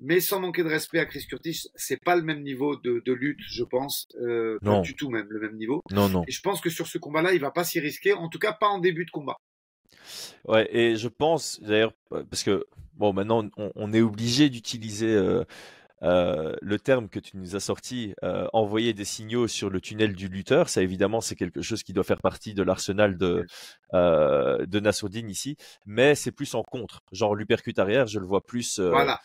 [0.00, 3.12] Mais sans manquer de respect à Chris Curtis, c'est pas le même niveau de, de
[3.12, 4.06] lutte, je pense.
[4.20, 4.76] Euh, non.
[4.76, 5.82] Pas du tout même le même niveau.
[5.92, 6.24] Non, non.
[6.26, 8.12] Et je pense que sur ce combat-là, il va pas s'y risquer.
[8.12, 9.36] En tout cas, pas en début de combat.
[10.46, 15.44] Ouais, et je pense d'ailleurs parce que bon, maintenant on, on est obligé d'utiliser euh,
[16.04, 20.14] euh, le terme que tu nous as sorti, euh, envoyer des signaux sur le tunnel
[20.14, 23.46] du lutteur, ça évidemment c'est quelque chose qui doit faire partie de l'arsenal de
[23.94, 27.00] euh, de Nassourdine ici, mais c'est plus en contre.
[27.12, 28.78] Genre l'uppercut arrière, je le vois plus.
[28.78, 29.20] Euh, voilà.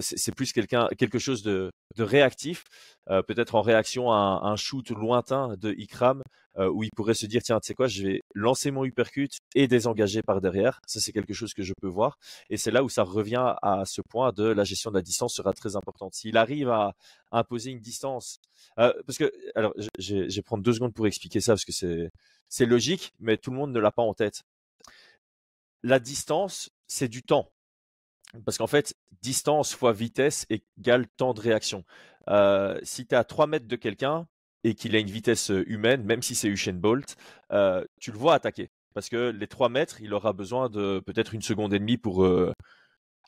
[0.00, 2.64] C'est plus quelqu'un, quelque chose de, de réactif,
[3.06, 6.22] peut-être en réaction à un, un, shoot lointain de Ikram,
[6.58, 9.30] euh, où il pourrait se dire tiens, tu sais quoi, je vais lancer mon uppercut
[9.54, 10.80] et désengager par derrière.
[10.86, 12.18] Ça, c'est quelque chose que je peux voir.
[12.50, 15.34] Et c'est là où ça revient à ce point de la gestion de la distance
[15.34, 16.14] sera très importante.
[16.14, 16.94] S'il arrive à,
[17.30, 18.40] imposer une distance,
[18.76, 22.10] parce que alors, je vais prendre deux secondes pour expliquer ça parce que c'est
[22.48, 24.42] c'est logique, mais tout le monde ne l'a pas en tête.
[25.82, 27.52] La distance, c'est du temps.
[28.44, 31.84] Parce qu'en fait, distance fois vitesse égale temps de réaction.
[32.28, 34.26] Euh, si tu es à 3 mètres de quelqu'un
[34.64, 37.16] et qu'il a une vitesse humaine, même si c'est Usain Bolt,
[38.00, 38.70] tu le vois attaquer.
[38.94, 42.28] Parce que les 3 mètres, il aura besoin de peut-être une seconde et demie pour,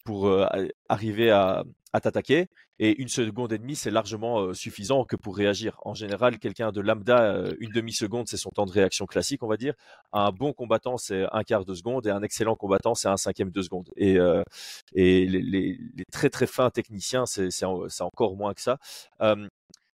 [0.04, 0.46] pour
[0.88, 2.48] arriver à, t'attaquer.
[2.82, 5.78] Et une seconde et demie, c'est largement suffisant que pour réagir.
[5.84, 9.58] En général, quelqu'un de lambda, une demi-seconde, c'est son temps de réaction classique, on va
[9.58, 9.74] dire.
[10.12, 13.50] Un bon combattant, c'est un quart de seconde, et un excellent combattant, c'est un cinquième
[13.50, 13.90] de seconde.
[13.96, 14.18] Et,
[14.94, 15.78] les,
[16.10, 18.78] très très fins techniciens, c'est encore moins que ça.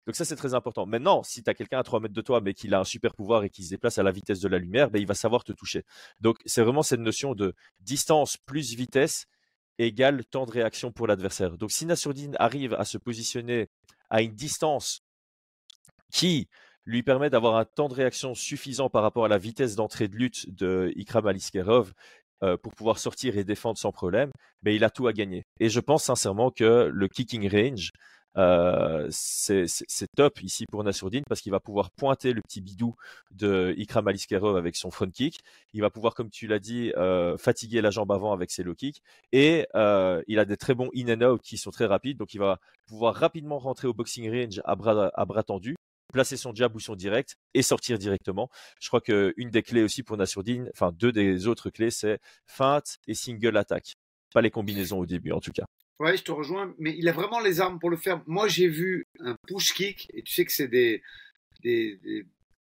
[0.06, 0.86] Donc ça, c'est très important.
[0.86, 3.16] Maintenant, si tu as quelqu'un à 3 mètres de toi, mais qu'il a un super
[3.16, 5.44] pouvoir et qui se déplace à la vitesse de la lumière, ben, il va savoir
[5.44, 5.84] te toucher.
[6.20, 9.26] Donc c'est vraiment cette notion de distance plus vitesse
[9.78, 11.58] égale temps de réaction pour l'adversaire.
[11.58, 13.68] Donc si Nassourdine arrive à se positionner
[14.10, 15.02] à une distance
[16.12, 16.48] qui
[16.86, 20.16] lui permet d'avoir un temps de réaction suffisant par rapport à la vitesse d'entrée de
[20.16, 21.94] lutte de Ikram Aliskerov,
[22.62, 24.30] pour pouvoir sortir et défendre sans problème,
[24.62, 25.46] mais ben, il a tout à gagner.
[25.60, 27.92] Et je pense sincèrement que le kicking range,
[28.38, 32.96] euh, c'est top ici pour Nassourdine parce qu'il va pouvoir pointer le petit bidou
[33.32, 35.40] de Ikram Aliskerov avec son front kick.
[35.74, 38.76] Il va pouvoir, comme tu l'as dit, euh, fatiguer la jambe avant avec ses low
[38.76, 39.02] kicks.
[39.32, 42.18] Et euh, il a des très bons in and out qui sont très rapides.
[42.18, 45.76] Donc il va pouvoir rapidement rentrer au boxing range à bras, à bras tendus
[46.14, 48.50] placer son jab ou son direct et sortir directement.
[48.80, 53.00] Je crois qu'une des clés aussi pour Nassourdine, enfin deux des autres clés, c'est feinte
[53.06, 53.96] et single attack.
[54.34, 55.66] Pas les combinaisons au début en tout cas.
[56.00, 58.22] Ouais, je te rejoins, mais il a vraiment les armes pour le faire.
[58.28, 61.02] Moi, j'ai vu un push kick, et tu sais que c'est des,
[61.64, 62.00] des,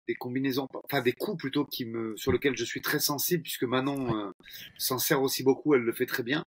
[0.08, 3.63] des, combinaisons, enfin des coups plutôt qui me, sur lesquels je suis très sensible, puisque
[3.63, 4.32] Manon euh,
[4.78, 6.46] s'en sert aussi beaucoup, elle le fait très bien.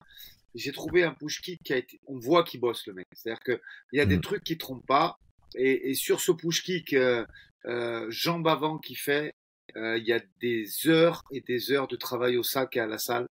[0.56, 3.08] J'ai trouvé un push kick qui a été, on voit qu'il bosse le mec.
[3.14, 3.60] C'est-à-dire qu'il
[3.94, 4.22] y a des mm.
[4.22, 5.18] trucs qui trompent pas,
[5.56, 7.26] et, et sur ce push kick, euh,
[7.66, 9.34] euh, jambe avant qui fait,
[9.76, 12.88] euh, il y a des heures et des heures de travail au sac et à
[12.88, 13.28] la salle.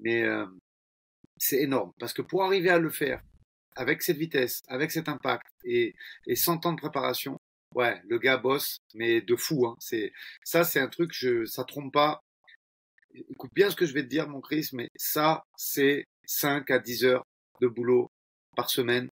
[0.00, 0.46] Mais euh,
[1.38, 1.92] c'est énorme.
[1.98, 3.22] Parce que pour arriver à le faire
[3.76, 5.94] avec cette vitesse, avec cet impact et,
[6.26, 7.38] et 100 ans de préparation,
[7.74, 9.66] ouais, le gars bosse, mais de fou.
[9.66, 9.76] Hein.
[9.78, 10.12] C'est
[10.44, 12.20] ça, c'est un truc, je, ça trompe pas.
[13.14, 16.78] Écoute bien ce que je vais te dire, mon Chris, mais ça, c'est 5 à
[16.78, 17.24] 10 heures
[17.60, 18.10] de boulot
[18.56, 19.08] par semaine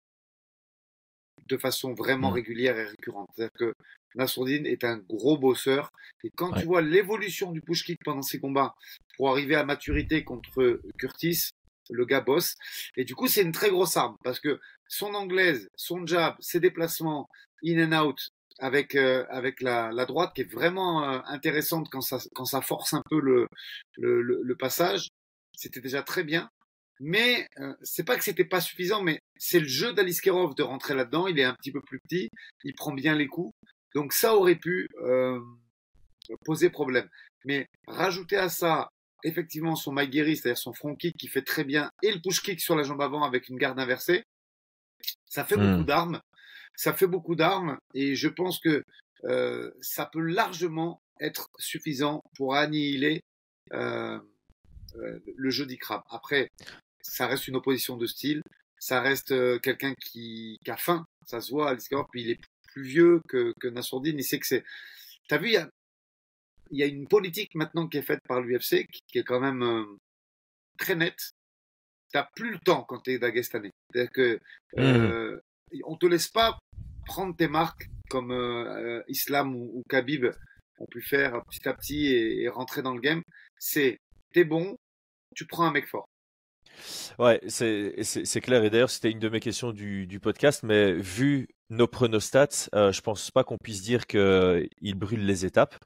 [1.48, 2.34] de façon vraiment mmh.
[2.34, 3.28] régulière et récurrente.
[3.34, 3.72] C'est-à-dire que
[4.16, 5.92] Nassourdine est un gros bosseur.
[6.24, 8.74] Et quand tu vois l'évolution du push kick pendant ses combats
[9.16, 11.50] pour arriver à maturité contre Curtis,
[11.90, 12.54] le gars bosse.
[12.96, 16.60] Et du coup, c'est une très grosse arme parce que son anglaise, son jab, ses
[16.60, 17.28] déplacements
[17.64, 22.00] in and out avec euh, avec la, la, droite qui est vraiment euh, intéressante quand
[22.00, 23.48] ça quand ça force un peu le
[23.96, 25.08] le, le, passage,
[25.56, 26.48] c'était déjà très bien.
[27.00, 30.94] Mais euh, c'est pas que c'était pas suffisant, mais c'est le jeu d'Aliskerov de rentrer
[30.94, 31.26] là-dedans.
[31.26, 32.30] Il est un petit peu plus petit,
[32.64, 33.54] il prend bien les coups,
[33.94, 34.88] donc ça aurait pu
[36.44, 37.08] poser problème.
[37.44, 38.88] Mais rajouter à ça
[39.24, 42.60] effectivement son Maguiri, c'est-à-dire son front kick qui fait très bien, et le push kick
[42.60, 44.22] sur la jambe avant avec une garde inversée,
[45.28, 45.86] ça fait beaucoup hmm.
[45.86, 46.20] d'armes.
[46.76, 48.82] Ça fait beaucoup d'armes et je pense que
[49.24, 53.20] euh, ça peut largement être suffisant pour annihiler
[53.72, 54.18] euh,
[54.96, 56.02] euh, le jeu d'Ikram.
[56.10, 56.48] Après,
[57.00, 58.42] ça reste une opposition de style,
[58.78, 59.28] ça reste
[59.62, 61.74] quelqu'un qui, a faim, ça se voit,
[62.10, 62.40] puis il est
[62.74, 64.64] plus vieux que, que Nassourdine, il sait que c'est...
[65.28, 65.68] T'as vu, il y a,
[66.70, 69.62] il y a une politique maintenant qui est faite par l'UFC qui, est quand même
[69.62, 69.84] euh,
[70.78, 71.30] très nette.
[72.12, 73.72] Tu n'as plus le temps quand tu es Dagestanais.
[73.90, 74.36] C'est-à-dire que
[74.76, 74.80] mmh.
[74.80, 75.40] euh,
[75.84, 76.58] on te laisse pas
[77.06, 80.26] prendre tes marques comme euh, Islam ou, Khabib
[80.78, 83.22] ont pu faire petit à petit et, rentrer dans le game.
[83.58, 83.98] C'est
[84.32, 84.76] t'es bon,
[85.34, 86.06] tu prends un mec fort.
[87.18, 88.62] Ouais, c'est clair.
[88.64, 92.92] Et d'ailleurs, c'était une de mes questions du, du, podcast, mais vu nos pronostats, euh,
[92.92, 95.76] je pense pas qu'on puisse dire qu'il brûle les étapes.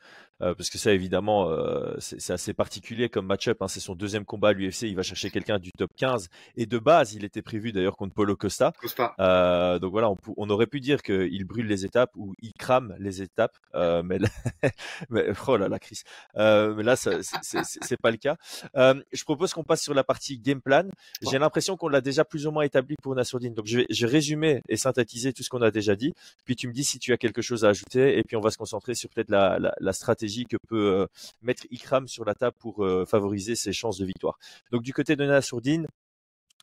[0.42, 3.58] Euh, parce que ça évidemment euh, c'est assez particulier comme match-up.
[3.60, 3.68] Hein.
[3.68, 4.82] C'est son deuxième combat à l'UFC.
[4.82, 8.14] Il va chercher quelqu'un du top 15 et de base il était prévu d'ailleurs contre
[8.14, 8.72] Polo Costa.
[9.18, 13.22] Euh, donc voilà, on, aurait pu dire qu'il brûle les étapes ou il crame les
[13.22, 14.28] étapes, mais, là,
[15.10, 16.02] mais, oh là là, Chris.
[16.34, 18.36] mais là c'est pas le cas.
[18.74, 20.88] je propose qu'on passe sur la partie game plan.
[21.22, 23.54] J'ai l'impression qu'on l'a déjà plus ou moins établi pour Nassourdine.
[23.54, 26.12] Donc je vais, je vais résumer et synthétiser tout ce qu'on a déjà dit.
[26.44, 28.50] Puis tu me dis si tu as quelque chose à ajouter et puis on va
[28.50, 31.06] se concentrer sur peut-être la, la, la stratégie que peut euh,
[31.42, 34.38] mettre Ikram sur la table pour euh, favoriser ses chances de victoire.
[34.70, 35.86] Donc du côté de Nassourdine,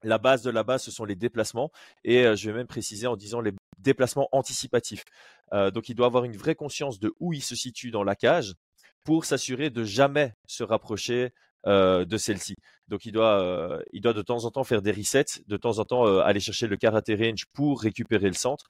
[0.03, 1.71] la base de la base, ce sont les déplacements.
[2.03, 5.03] Et euh, je vais même préciser en disant les déplacements anticipatifs.
[5.51, 8.55] donc il doit avoir une vraie conscience de où il se situe dans la cage
[9.03, 11.29] pour s'assurer de jamais se rapprocher
[11.63, 12.55] de celle-ci.
[12.87, 15.85] Donc il doit, il doit de temps en temps faire des resets, de temps en
[15.85, 18.65] temps aller chercher le karate range pour récupérer le centre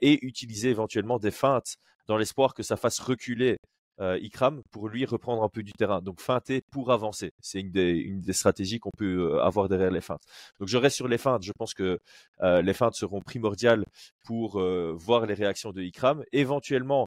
[0.00, 1.76] et utiliser éventuellement des feintes
[2.06, 3.58] dans l'espoir que ça fasse reculer
[4.00, 6.00] euh, Ikram pour lui reprendre un peu du terrain.
[6.02, 7.32] Donc feinter pour avancer.
[7.40, 10.22] C'est une des, stratégies qu'on peut euh, avoir derrière les feintes.
[10.60, 11.42] Donc je reste sur les feintes.
[11.42, 11.98] Je pense que
[12.42, 13.84] euh, les feintes seront primordiales
[14.24, 14.60] pour
[14.96, 16.24] voir les réactions de Ikram.
[16.32, 17.06] Éventuellement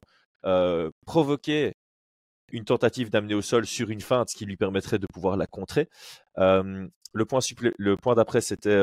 [1.06, 1.74] provoquer
[2.52, 5.88] une tentative d'amener au sol sur une feinte, qui lui permettrait de pouvoir la contrer.
[6.36, 7.40] le point,
[7.78, 8.82] le point d'après, c'était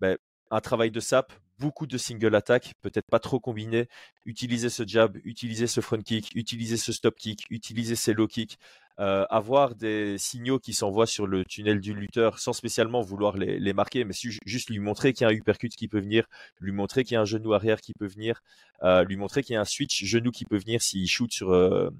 [0.00, 0.16] ben,
[0.50, 3.88] un travail de sap, beaucoup de single attack, peut-être pas trop combiné.
[4.24, 8.58] Utiliser ce jab, utiliser ce front kick, utiliser ce stop kick, utiliser ces low kicks.
[8.98, 13.72] Euh, avoir des signaux qui s'envoient sur le tunnel du lutteur sans spécialement vouloir les,
[13.74, 14.14] marquer, mais
[14.46, 16.26] juste lui montrer qu'il y a un uppercut qui peut venir,
[16.60, 18.42] lui montrer qu'il y a un genou arrière qui peut venir,
[18.82, 21.50] euh, lui montrer qu'il y a un switch genou qui peut venir s'il shoot sur,
[21.52, 21.90] euh,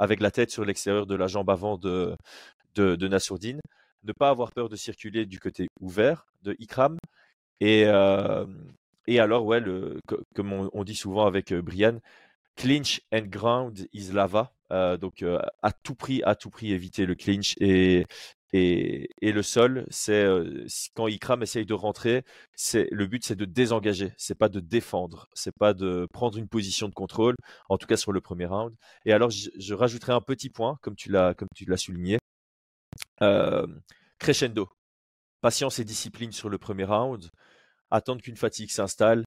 [0.00, 2.16] avec la tête sur l'extérieur de la jambe avant de,
[2.74, 3.60] de, de Nassourdine.
[4.02, 6.98] Ne pas avoir peur de circuler du côté ouvert de Ikram.
[7.60, 7.84] Et,
[9.06, 9.60] et alors, ouais,
[10.34, 11.98] comme on, dit souvent avec Brian,
[12.56, 14.52] clinch and ground is lava.
[15.00, 15.24] donc,
[15.62, 18.06] à tout prix, à tout prix, éviter le clinch et
[18.54, 20.26] Et, le sol, c'est
[20.94, 22.22] quand Ikram essaye de rentrer,
[22.54, 26.48] c'est le but, c'est de désengager, c'est pas de défendre, c'est pas de prendre une
[26.48, 27.34] position de contrôle,
[27.70, 28.74] en tout cas sur le premier round.
[29.06, 32.18] Et alors, je, je rajouterai un petit point, comme tu l'as comme tu l'as souligné,
[34.18, 34.68] crescendo,
[35.40, 37.30] patience et discipline sur le premier round,
[37.92, 39.24] attendre qu'une fatigue s'installe,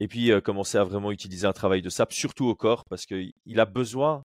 [0.00, 3.60] et puis commencer à vraiment utiliser un travail de sap, surtout au corps, parce qu'il
[3.60, 4.22] a besoin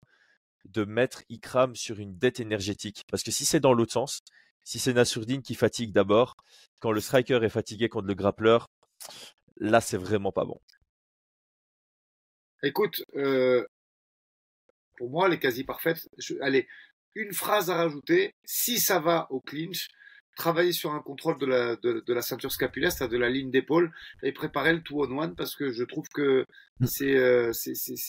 [0.65, 3.03] de mettre Ikram sur une dette énergétique.
[3.09, 4.21] Parce que si c'est dans l'autre sens,
[4.63, 6.35] si c'est Nassourdine qui fatigue d'abord,
[6.79, 8.67] quand le striker est fatigué contre le grappleur,
[9.57, 10.59] là c'est vraiment pas bon.
[12.61, 13.65] Écoute, euh,
[14.95, 16.07] pour moi, elle est quasi parfaite.
[16.41, 16.67] allez,
[17.13, 18.33] une phrase à rajouter.
[18.45, 19.89] Si ça va au clinch,
[20.35, 23.91] travailler sur un contrôle de la, de, la ceinture scapulaire, c'est-à-dire de la ligne d'épaule,
[24.23, 26.45] et préparer le two on one parce que je trouve que
[26.79, 26.85] mm.
[26.85, 27.51] c'est euh,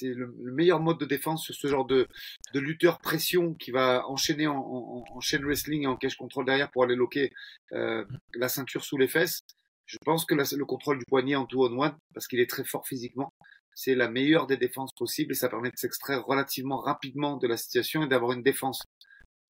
[0.02, 2.06] le, meilleur mode de défense sur ce genre de,
[2.52, 6.46] de lutteur pression qui va enchaîner en, en, en chain wrestling et en cache contrôle
[6.46, 7.32] derrière pour aller loquer
[7.72, 9.40] euh, la ceinture sous les fesses.
[9.86, 12.64] Je pense que le contrôle du poignet en two on one, parce qu'il est très
[12.64, 13.34] fort physiquement,
[13.74, 17.56] c'est la meilleure des défenses possibles et ça permet de s'extraire relativement rapidement de la
[17.56, 18.82] situation et d'avoir une défense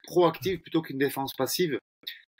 [0.05, 1.79] proactive plutôt qu'une défense passive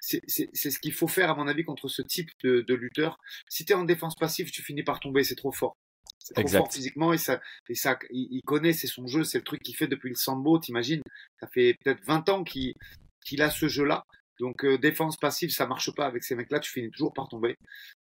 [0.05, 3.17] c'est ce qu'il faut faire, à mon avis, contre ce type de, de lutteur.
[3.49, 5.75] Si tu es en défense passive, tu finis par tomber, c'est trop fort.
[6.19, 9.43] C'est trop fort physiquement et ça, et ça, il, connaît, c'est son jeu, c'est le
[9.43, 11.01] truc qu'il fait depuis le sambo, t'imagines.
[11.39, 14.05] Ça fait peut-être 20 ans qu'il a ce jeu-là.
[14.39, 17.55] Donc euh, défense passive, ça marche pas avec ces mecs-là, tu finis toujours par tomber.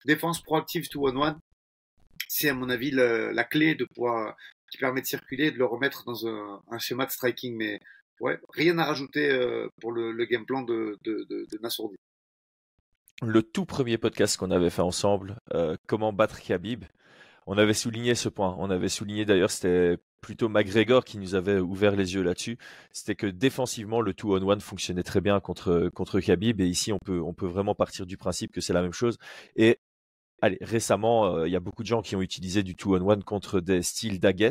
[0.05, 1.39] Défense proactive to one one,
[2.27, 4.35] c'est à mon avis la clé de pouvoir
[4.71, 7.55] qui permet de circuler et de le remettre dans un, un schéma de striking.
[7.57, 7.79] Mais
[8.21, 11.47] ouais, rien à rajouter euh, pour le, game plan de, de,
[13.21, 16.86] Le tout premier podcast qu'on avait fait ensemble, euh, comment battre Khabib,
[17.47, 18.55] on avait souligné ce point.
[18.60, 22.57] On avait souligné d'ailleurs, c'était plutôt McGregor qui nous avait ouvert les yeux là-dessus.
[22.91, 26.93] C'était que défensivement, le two on one fonctionnait très bien contre contre Khabib et ici
[26.93, 29.17] on peut on peut vraiment partir du principe que c'est la même chose.
[29.55, 29.79] Et
[30.41, 33.62] allez, récemment, euh, il y a beaucoup de gens qui ont utilisé du two-on-one contre
[33.62, 34.49] des styles d'Agues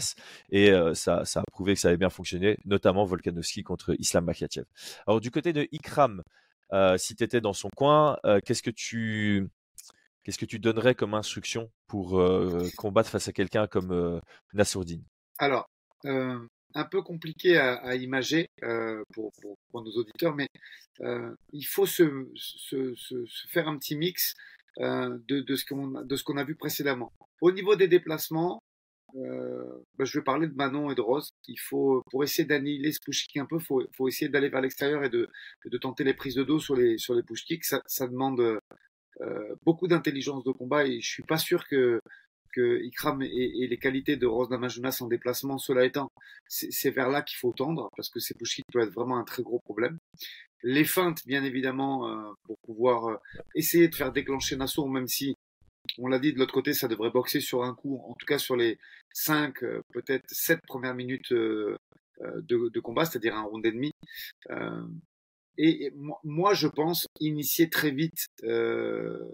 [0.51, 4.67] et euh, ça, a prouvé que ça avait bien fonctionné, notamment Volkanovski contre Islam Makhachev.
[5.07, 6.23] Alors du côté de Ikram,
[6.73, 9.49] euh, si tu étais dans son coin, qu'est-ce que tu
[10.23, 12.23] qu'est-ce que tu donnerais comme instruction pour
[12.77, 14.21] combattre face à quelqu'un comme
[14.53, 15.03] Nassourdine?
[15.39, 15.69] Alors,
[16.05, 18.49] un peu compliqué à, imager
[19.13, 19.33] pour,
[19.75, 20.47] nos auditeurs, mais
[21.53, 22.29] il faut se,
[23.49, 24.37] faire un petit mix
[24.79, 27.13] de, de, ce qu'on de ce qu'on a vu précédemment.
[27.41, 28.61] Au niveau des déplacements,
[29.17, 29.65] euh,
[29.99, 31.31] bah, je vais parler de Manon et de Rose.
[31.49, 34.61] Il faut, pour essayer d'annihiler ce push kick un peu, faut, faut essayer d'aller vers
[34.61, 35.29] l'extérieur et de,
[35.65, 37.65] de tenter les prises de dos sur les, sur les push kicks.
[37.65, 38.41] Ça, ça demande
[39.21, 42.01] euh, beaucoup d'intelligence de combat et je suis pas sûr que,
[42.53, 46.11] que Ikram et, les qualités de Rose Namajunas en déplacement, cela étant,
[46.49, 49.25] c'est vers là qu'il faut tendre parce que ces push kicks peuvent être vraiment un
[49.25, 49.99] très gros problème
[50.63, 53.17] les feintes, bien évidemment, euh, pour pouvoir euh,
[53.55, 55.37] essayer de faire déclencher Nassau, même si,
[55.99, 58.39] on l'a dit, de l'autre côté, ça devrait boxer sur un coup, en tout cas
[58.39, 58.79] sur les
[59.15, 61.79] 5, euh, peut-être 7 premières minutes de,
[62.43, 63.93] de, combat, c'est-à-dire un round et demi.
[65.57, 65.93] et
[66.25, 69.31] moi, je pense initier très vite le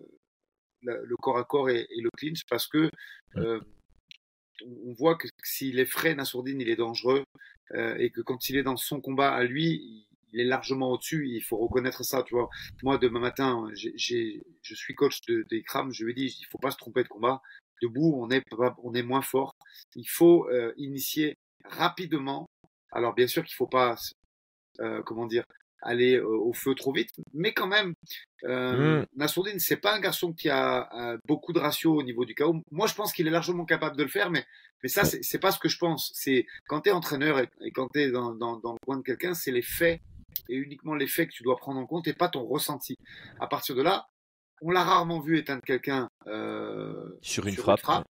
[1.20, 2.90] corps à corps et, le clinch parce que
[3.34, 7.24] on voit que s'il est frais, Nassourdine, il est dangereux
[7.74, 11.28] et que quand il est dans son combat à lui, il est largement au-dessus.
[11.28, 12.48] Il faut reconnaître ça, tu vois.
[12.82, 16.70] Moi, demain matin, j'ai, je suis coach de, des je lui dis, il faut pas
[16.70, 17.40] se tromper de combat.
[17.82, 18.42] Debout, on est,
[18.82, 19.54] on est moins fort.
[19.94, 22.46] Il faut euh, initier rapidement.
[22.90, 23.96] Alors, bien sûr qu'il faut pas,
[24.80, 25.44] euh, comment dire,
[25.82, 27.94] aller euh, au feu trop vite, mais quand même,
[28.44, 29.06] euh, mmh.
[29.16, 32.62] Nassourdine, c'est pas un garçon qui a, beaucoup de ratio au niveau du chaos.
[32.70, 34.44] Moi, je pense qu'il est largement capable de le faire, mais
[34.82, 36.12] mais ça, c'est pas ce que je pense.
[36.14, 39.02] C'est quand tu es entraîneur et, quand tu es dans, dans, dans, le coin de
[39.02, 40.00] quelqu'un, c'est les faits
[40.48, 42.96] et uniquement l'effet que tu dois prendre en compte et pas ton ressenti.
[43.40, 44.06] À partir de là,
[44.62, 48.04] on l'a rarement vu éteindre quelqu'un euh, sur, une, frappe.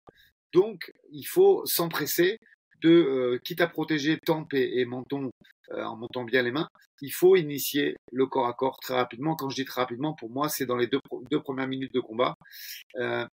[0.51, 2.37] Donc, il faut s'empresser
[2.81, 5.31] de, euh, quitte à protéger tempe et, menton
[5.71, 6.67] euh, en montant bien les mains,
[7.01, 9.35] il faut initier le corps à corps très rapidement.
[9.35, 10.99] Quand je dis très rapidement, pour moi, c'est dans les deux,
[11.31, 12.33] deux, premières minutes de combat.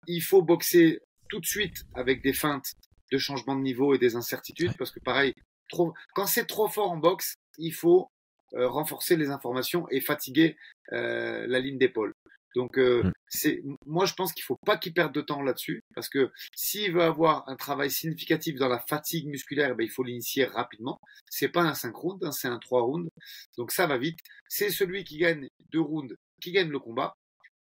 [0.07, 2.73] il faut boxer tout de suite avec des feintes
[3.13, 5.35] de changement de niveau et des incertitudes, parce que pareil,
[5.69, 8.14] trop, quand c'est trop fort en boxe, il faut euh,
[8.57, 10.57] renforcer les informations et fatiguer
[10.93, 12.15] euh, la ligne d'épaule.
[12.55, 13.13] Donc, euh, mm.
[13.29, 16.93] c'est, moi, je pense qu'il faut pas qu'il perde de temps là-dessus, parce que s'il
[16.93, 21.01] veut avoir un travail significatif dans la fatigue musculaire, ben, il faut l'initier rapidement.
[21.29, 23.11] C'est pas un 5 rounds, hein, c'est un 3 rounds.
[23.59, 24.19] Donc, ça va vite.
[24.49, 27.15] C'est celui qui gagne deux rounds qui gagne le combat.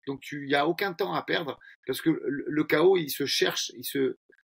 [0.07, 3.25] Donc, tu, y a aucun temps à perdre, parce que le, le chaos, il se
[3.25, 4.17] cherche, il se,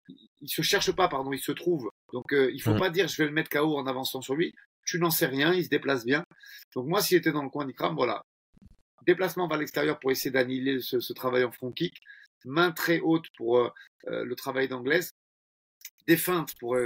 [0.09, 1.89] il se cherche pas, pardon, il se trouve.
[2.11, 2.79] Donc, euh, il faut mm.
[2.79, 4.53] pas dire je vais le mettre KO en avançant sur lui
[4.85, 6.25] tu n'en sais rien, il se déplace bien.
[6.73, 8.23] Donc moi, s'il était dans le coin d'Ikram, voilà,
[9.05, 12.01] déplacement vers l'extérieur pour essayer d'annihiler ce, travail en front kick,
[12.45, 13.69] main très haute pour euh,
[14.05, 15.11] le travail d'anglaise,
[16.07, 16.77] des feintes pour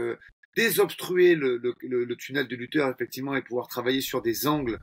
[0.56, 1.60] désobstruer le,
[2.18, 4.80] tunnel de lutteur effectivement et pouvoir travailler sur des angles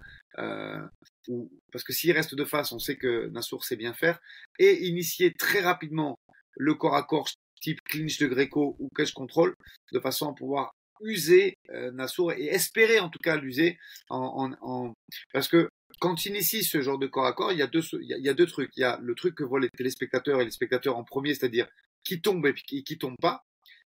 [1.72, 4.20] parce que s'il reste de face, on sait que Nassour sait bien faire.
[4.58, 6.18] Et initier très rapidement
[6.56, 7.28] le corps à corps
[7.60, 9.54] type clinch de Greco ou catch control
[9.92, 13.78] de façon à pouvoir user euh, Nassour et espérer en tout cas l'user
[14.10, 14.92] en,
[15.32, 15.68] parce que
[15.98, 18.28] quand tu inities ce genre de corps à corps, il y a deux il y
[18.28, 18.70] a, deux trucs.
[18.76, 21.66] Il y a le truc que voient les téléspectateurs et les spectateurs en premier, c'est-à-dire
[22.04, 23.44] qui tombe et qui, qui tombe pas.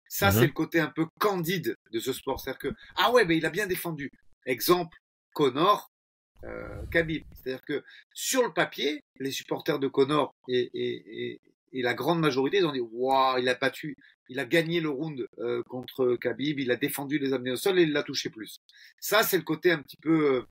[0.08, 0.46] Ça, c'est mhm.
[0.46, 2.38] le côté un peu candide de ce sport.
[2.38, 4.10] C'est-à-dire que, ah ouais, mais il a bien défendu.
[4.44, 4.96] Exemple,
[5.34, 5.90] Connor,
[6.44, 7.24] euh, Khabib.
[7.32, 7.82] C'est-à-dire que
[8.14, 11.40] sur le papier, les supporters de Connor et, et, et
[11.72, 13.96] la grande majorité, ils ont dit waouh, il a battu,
[14.28, 17.78] il a gagné le round euh, contre Khabib, il a défendu les amener au sol
[17.78, 18.58] et il l'a touché plus.
[19.00, 20.42] Ça, c'est le côté un petit peu euh,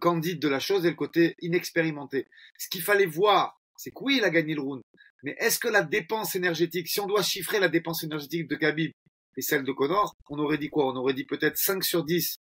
[0.00, 2.26] candide de la chose et le côté inexpérimenté.
[2.58, 4.82] Ce qu'il fallait voir, c'est que oui, il a gagné le round,
[5.22, 8.92] mais est-ce que la dépense énergétique, si on doit chiffrer la dépense énergétique de Khabib
[9.36, 10.86] et celle de Connor, on aurait dit quoi?
[10.86, 12.36] On aurait dit peut-être 5 sur 10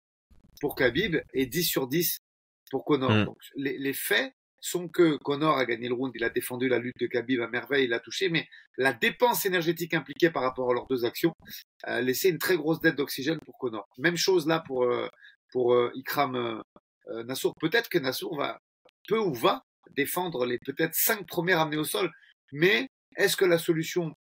[0.61, 2.17] pour Khabib et 10 sur 10
[2.71, 3.11] pour Connor.
[3.11, 3.26] Hmm.
[3.26, 4.34] Donc, les, les faits
[4.64, 7.47] sont que Connor a gagné le round, il a défendu la lutte de Khabib à
[7.47, 8.47] merveille, il l'a touché, mais
[8.78, 11.34] la dépense énergétique impliquée par rapport à leurs deux actions
[11.84, 13.86] a laissé une très grosse dette d'oxygène pour Connor.
[13.97, 15.09] Même chose là pour, euh,
[15.51, 17.53] pour euh, Ikram euh, Nassour.
[17.59, 18.57] Peut-être que Nassour va,
[19.09, 19.64] peut ou va
[19.97, 22.09] défendre les peut-être cinq premières amenées au sol,
[22.53, 22.88] mais
[23.18, 24.14] est-ce que la solution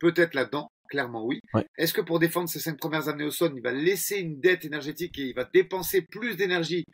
[0.00, 0.68] peut être là-dedans?
[0.88, 1.40] Clairement oui.
[1.76, 4.64] Est-ce que pour défendre ces cinq premières amenées au sol, il va laisser une dette
[4.64, 6.84] énergétique et il va dépenser plus d'énergie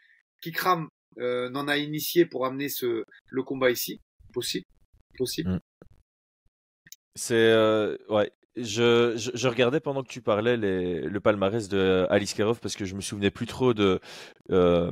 [0.40, 0.88] qu'Ikram
[1.18, 4.00] euh, n'en a initié pour amener ce, le combat ici
[4.32, 4.66] Possible
[5.16, 5.60] Possible mm.
[7.14, 7.34] C'est.
[7.34, 8.30] Euh, ouais.
[8.56, 12.96] Je, je, regardais pendant que tu parlais les, le palmarès de Alice parce que je
[12.96, 14.00] me souvenais plus trop de,
[14.50, 14.90] euh,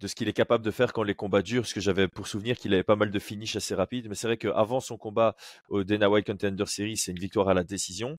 [0.00, 2.26] de ce qu'il est capable de faire quand les combats durent, parce que j'avais pour
[2.26, 5.36] souvenir qu'il avait pas mal de finish assez rapides, mais c'est vrai qu'avant son combat
[5.68, 8.16] au Dana White Contender Series, c'est une victoire à la décision.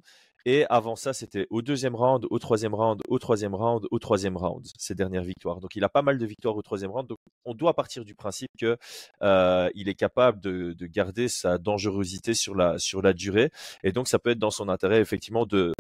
[0.46, 4.36] Et avant ça, c'était au deuxième round, au troisième round, au troisième round, au troisième
[4.36, 5.60] round, ces dernières victoires.
[5.60, 7.08] Donc il a pas mal de victoires au troisième round.
[7.08, 8.76] Donc on doit partir du principe que
[9.22, 13.50] euh, est capable de, garder sa dangerosité sur la sur la durée.
[13.84, 15.72] Et donc ça peut être dans son intérêt effectivement de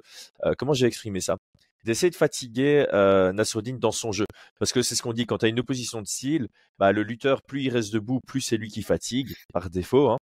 [0.44, 1.36] euh, comment j'ai exprimé ça?
[1.84, 4.26] D'essayer de fatiguer euh, dans son jeu.
[4.58, 6.48] Parce que c'est ce qu'on dit, quand tu as une opposition de style,
[6.78, 10.10] bah, le lutteur, plus il reste debout, plus c'est lui qui fatigue, par défaut.
[10.10, 10.17] Hein.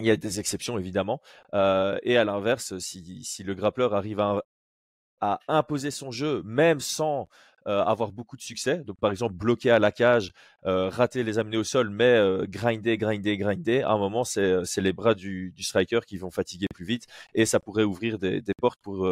[0.00, 1.20] Il y a des exceptions évidemment.
[1.52, 7.28] Et à l'inverse, si, le grappleur arrive à, imposer son jeu, même sans
[7.66, 8.78] euh, avoir beaucoup de succès.
[8.78, 10.32] Donc, par exemple, bloquer à la cage,
[10.66, 13.82] euh, rater les amener au sol, mais euh, grinder, grinder, grinder.
[13.82, 17.44] À un moment, c'est les bras du, du, striker qui vont fatiguer plus vite et
[17.44, 19.08] ça pourrait ouvrir des, des portes pour,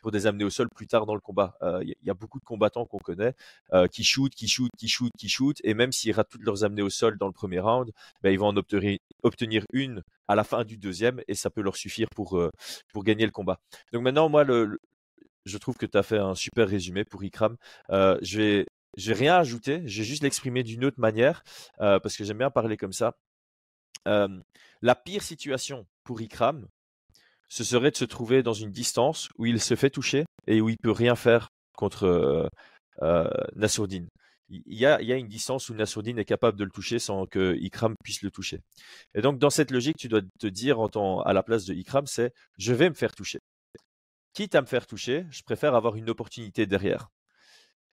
[0.00, 1.58] pour des amener au sol plus tard dans le combat.
[1.82, 3.34] Il y, a beaucoup de combattants qu'on connaît
[3.92, 5.60] qui shootent, qui shootent, qui shootent, qui shootent.
[5.64, 7.90] Et même s'ils ratent toutes leurs amener au sol dans le premier round,
[8.22, 11.62] ben, ils vont en obtenir, obtenir une à la fin du deuxième et ça peut
[11.62, 12.40] leur suffire pour,
[12.92, 13.60] pour gagner le combat.
[13.92, 14.78] Donc maintenant, moi, le,
[15.48, 17.56] je trouve que tu as fait un super résumé pour Ikram.
[17.90, 21.44] Euh, je vais j'ai rien ajouté, j'ai juste l'exprimer d'une autre manière
[21.80, 23.16] euh, parce que j'aime bien parler comme ça.
[24.08, 24.40] Euh,
[24.82, 26.66] la pire situation pour Ikram,
[27.48, 30.68] ce serait de se trouver dans une distance où il se fait toucher et où
[30.68, 32.50] il peut rien faire contre
[33.02, 34.08] euh, Nassourdine.
[34.50, 37.94] Il y, a, une distance où Nassourdine est capable de le toucher sans que Ikram
[38.02, 38.60] puisse le toucher.
[39.14, 40.78] Et donc dans cette logique, tu dois te dire
[41.24, 43.40] à la place de Ikram, c'est je vais me faire toucher
[44.34, 47.08] quitte à me faire toucher, je préfère avoir une opportunité derrière.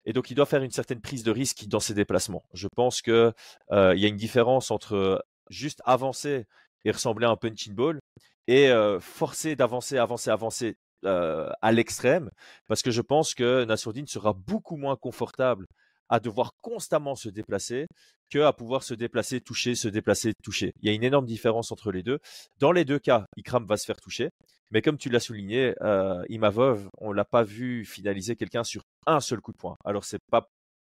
[0.05, 2.43] Et donc, il doit faire une certaine prise de risque dans ses déplacements.
[2.53, 3.33] Je pense qu'il
[3.71, 6.45] y a une différence entre juste avancer
[6.83, 7.99] et ressembler à un punching ball
[8.47, 12.29] et forcer d'avancer, avancer, avancer à l'extrême,
[12.67, 15.65] parce que je pense que Nassourdine sera beaucoup moins confortable
[16.09, 17.87] à devoir constamment se déplacer
[18.29, 20.73] que à pouvoir se déplacer, toucher, se déplacer, toucher.
[20.81, 22.19] Il y a une énorme différence entre les deux.
[22.59, 24.29] Dans les deux cas, Ikram va se faire toucher.
[24.71, 29.19] Mais comme tu l'as souligné, euh, Imavov, on l'a pas vu finaliser quelqu'un sur un
[29.19, 29.77] seul coup de poing.
[29.85, 30.49] Alors c'est pas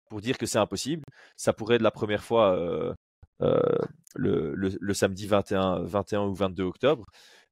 [0.09, 1.03] pour dire que c'est impossible.
[1.35, 2.93] Ça pourrait être la première fois euh,
[3.41, 3.59] euh,
[4.15, 7.05] le, samedi 21, 21 ou 22 octobre.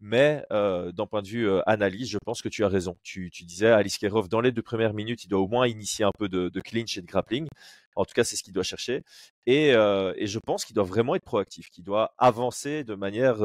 [0.06, 2.98] Mais d'un point de vue analyse, je pense que tu as raison.
[3.04, 6.12] Tu, disais, Alice Kerov, dans les deux premières minutes, il doit au moins initier un
[6.20, 7.48] peu de, clinch et de grappling.
[7.96, 9.04] En tout cas, c'est ce qu'il doit chercher.
[9.46, 13.38] Et, je pense qu'il doit vraiment être proactif, qu'il doit avancer de manière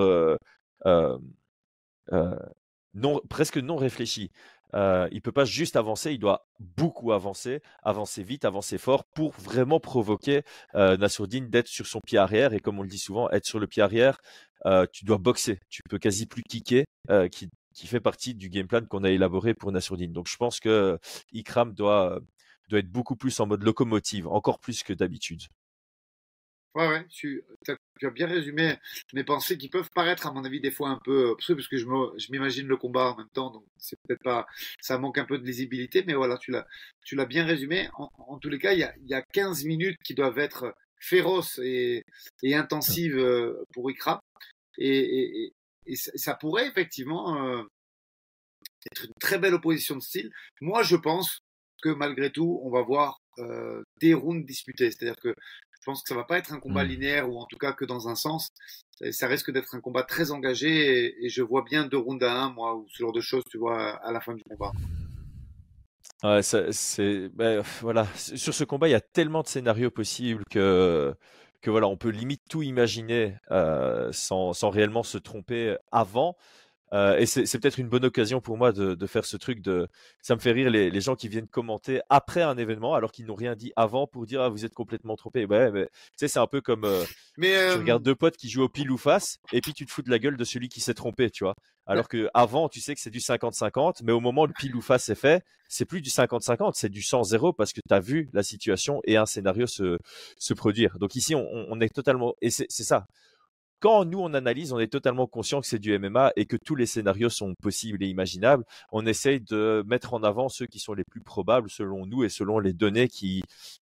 [3.28, 4.32] presque non réfléchi.
[4.74, 9.32] Euh, il peut pas juste avancer, il doit beaucoup avancer, avancer vite, avancer fort pour
[9.32, 10.42] vraiment provoquer
[10.74, 12.52] euh, d'être sur son pied arrière.
[12.52, 14.20] Et comme on le dit souvent, être sur le pied arrière,
[14.66, 15.60] euh, tu dois boxer.
[15.68, 17.48] Tu peux quasi plus kicker, euh, qui,
[17.86, 20.12] fait partie du game plan qu'on a élaboré pour Nassourdine.
[20.12, 20.98] Donc je pense que
[21.32, 22.18] Ikram doit
[22.72, 25.42] être beaucoup plus en mode locomotive, encore plus que d'habitude.
[26.78, 28.76] Ouais, tu, as bien résumé
[29.12, 32.30] mes pensées qui peuvent paraître, à mon avis, des fois un peu parce que je
[32.30, 34.46] m'imagine le combat en même temps, donc c'est peut-être pas,
[34.80, 36.68] ça manque un peu de lisibilité, mais voilà, tu l'as,
[37.04, 37.88] tu l'as bien résumé.
[37.94, 40.72] En, tous les cas, il y, a, il y a 15 minutes qui doivent être
[41.00, 42.04] féroces et,
[42.44, 44.20] et intensives euh, pour Ikra.
[44.78, 45.52] Et,
[45.86, 47.64] et, ça pourrait effectivement euh,
[48.92, 50.30] être une très belle opposition de style.
[50.60, 51.40] Moi, je pense
[51.82, 54.90] que malgré tout, on va voir euh, des rounds disputés.
[54.90, 55.34] C'est-à-dire que
[55.80, 56.88] je pense que ça va pas être un combat mmh.
[56.88, 58.50] linéaire ou en tout cas que dans un sens.
[59.12, 62.50] Ça risque d'être un combat très engagé et, je vois bien deux rounds à un,
[62.50, 64.72] moi, ou ce genre de choses, tu vois, à la fin du combat.
[66.24, 68.06] Ouais, c'est ben, voilà.
[68.16, 71.14] Sur ce combat, il y a tellement de scénarios possibles que
[71.60, 76.36] que voilà, on peut limite tout imaginer euh, sans, sans réellement se tromper avant.
[76.92, 79.88] Euh, et c'est peut-être une bonne occasion pour moi de, de, faire ce truc de.
[80.22, 83.26] Ça me fait rire les, les gens qui viennent commenter après un événement alors qu'ils
[83.26, 85.44] n'ont rien dit avant pour dire ah vous êtes complètement trompé.
[85.44, 87.04] Ouais, mais tu sais c'est un peu comme euh,
[87.36, 89.84] mais tu euh, regardes deux potes qui jouent au pile ou face et puis tu
[89.84, 91.54] te fous de la gueule de celui qui s'est trompé, tu vois.
[91.86, 94.74] Alors que avant tu sais que c'est du 50-50, mais au moment où le pile
[94.74, 98.00] ou face est fait, c'est plus du 50-50, c'est du 100-0 parce que tu as
[98.00, 99.98] vu la situation et un scénario se,
[100.38, 100.98] se produire.
[100.98, 103.06] Donc ici on, on est totalement et c'est ça
[103.80, 106.74] quand nous on analyse, on est totalement conscient que c'est du MMA et que tous
[106.74, 108.64] les scénarios sont possibles et imaginables.
[108.92, 112.28] On essaye de mettre en avant ceux qui sont les plus probables selon nous et
[112.28, 113.42] selon les données qui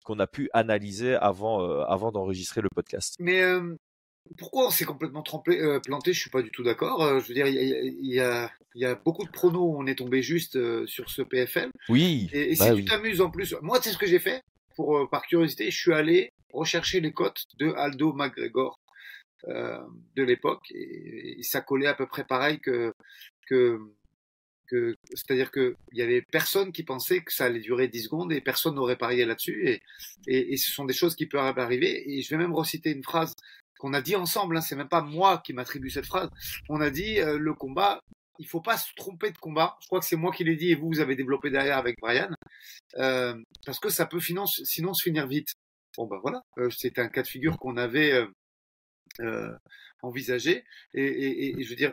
[0.04, 3.16] qu'on a pu analyser avant euh, avant d'enregistrer le podcast.
[3.18, 3.74] Mais euh,
[4.38, 6.12] pourquoi on s'est complètement trempé, euh, planté?
[6.12, 7.20] Je suis pas du tout d'accord.
[7.20, 10.22] je veux dire, il y, a, y a beaucoup de pronos où on est tombé
[10.22, 11.70] juste sur ce PFL.
[11.88, 12.28] Oui.
[12.32, 14.42] Et, si bah tu t'amuses en plus, moi, tu sais ce que j'ai fait
[14.76, 18.83] pour par curiosité, je suis allé rechercher les cotes de Aldo McGregor euh,
[19.46, 22.94] de l'époque et, ça collait à peu près pareil que
[23.46, 23.78] que,
[24.68, 28.32] que c'est-à-dire que il y avait personne qui pensait que ça allait durer 10 secondes
[28.32, 29.82] et personne n'aurait parié là-dessus et,
[30.26, 33.34] et, ce sont des choses qui peuvent arriver et je vais même reciter une phrase
[33.78, 36.30] qu'on a dit ensemble, hein, c'est même pas moi qui m'attribue cette phrase.
[36.70, 38.00] On a dit euh, le combat,
[38.38, 39.76] il faut pas se tromper de combat.
[39.80, 41.96] Je crois que c'est moi qui l'ai dit et vous, vous avez développé derrière avec
[42.00, 42.30] Brian,
[42.96, 43.34] euh,
[43.66, 45.54] parce que ça peut sinon se finir vite.
[45.96, 48.26] Bon ben voilà, euh, c'était un cas de figure qu'on avait euh,
[50.02, 50.64] envisagé.
[50.94, 51.92] Et, je veux dire,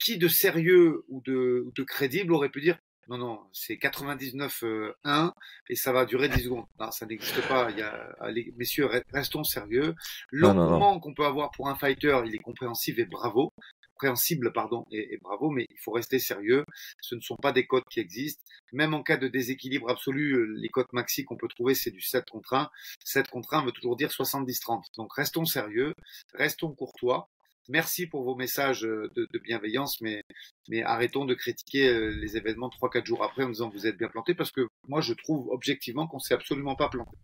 [0.00, 2.78] qui de sérieux ou de, de crédible aurait pu dire
[3.10, 4.62] non, non, c'est 99
[5.02, 5.34] 1
[5.68, 6.66] et ça va durer 10 secondes.
[6.78, 7.68] Non, ça n'existe pas.
[7.72, 8.14] Il y a,
[8.56, 9.96] messieurs, restons sérieux.
[10.30, 13.52] L'engouement qu'on peut avoir pour un fighter, il est compréhensible et bravo
[14.00, 16.64] compréhensible, pardon, et, bravo, mais il faut rester sérieux.
[17.02, 18.42] Ce ne sont pas des codes qui existent.
[18.72, 22.00] Même en cas de déséquilibre absolu, euh, les codes maxi qu'on peut trouver, c'est du
[22.00, 22.70] 7 contre 1.
[23.04, 24.84] 7 contre 1 veut toujours dire 70-30.
[24.96, 25.92] Donc restons sérieux,
[26.34, 27.28] restons courtois.
[27.68, 30.22] Merci pour vos messages euh, de, bienveillance, mais,
[30.68, 34.08] mais arrêtons de critiquer euh, les événements 3-4 jours après en disant vous êtes bien
[34.08, 37.16] planté, parce que moi je trouve objectivement qu'on s'est absolument pas planté.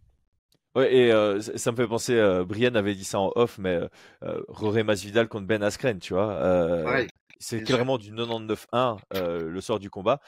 [0.76, 3.88] Ouais, et euh, ça me fait penser, euh, avait dit ça en off, mais euh,
[4.22, 6.32] euh Roré Masvidal contre Ben Askren, tu vois.
[6.32, 7.06] Euh,
[7.38, 10.20] c'est clairement du 99-1 euh, le sort du combat,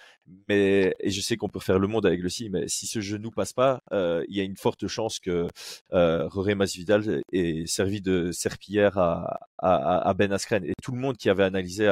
[0.49, 3.01] mais et je sais qu'on peut faire le monde avec le si, mais si ce
[3.01, 5.47] genou passe pas, il y a une forte chance que
[5.93, 10.65] euh, Roré Masvidal ait servi de serpillière à, à, à, Ben Askren.
[10.65, 11.87] Et tout le monde qui avait analysé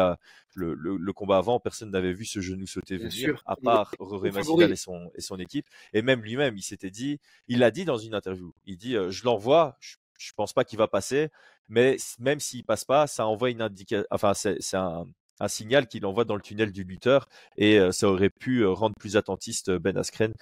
[0.54, 4.30] le, le, le, combat avant, personne n'avait vu ce genou sauter venir, à part Roré
[4.30, 5.66] Masvidal et son, et son équipe.
[5.92, 9.10] Et même lui-même, il s'était dit, il l'a dit dans une interview, il dit, euh,
[9.10, 11.28] je l'envoie, je, je pense pas qu'il va passer,
[11.68, 15.06] mais même s'il passe pas, ça envoie une indication, enfin, c'est un,
[15.40, 18.70] un signal qu'il envoie dans le tunnel du lutteur et euh, ça aurait pu euh,
[18.70, 20.32] rendre plus attentiste euh, Ben Askren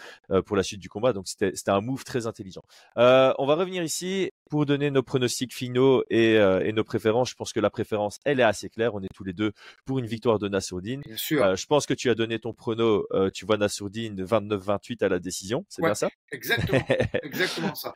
[0.46, 1.12] pour la suite du combat.
[1.12, 2.62] Donc c'était un move très intelligent.
[2.96, 7.30] on va revenir ici pour donner nos pronostics finaux et, et, nos préférences.
[7.30, 8.94] Je pense que la préférence, elle est assez claire.
[8.94, 9.52] On est tous les deux
[9.84, 11.02] pour une victoire de Nassourdine.
[11.06, 11.56] Bien sûr.
[11.56, 13.06] je pense que tu as donné ton prono.
[13.32, 15.64] tu vois Nassourdine 29-28 à la décision.
[15.68, 16.08] C'est bien ça?
[16.30, 16.80] Exactement.
[17.22, 17.94] exactement ça.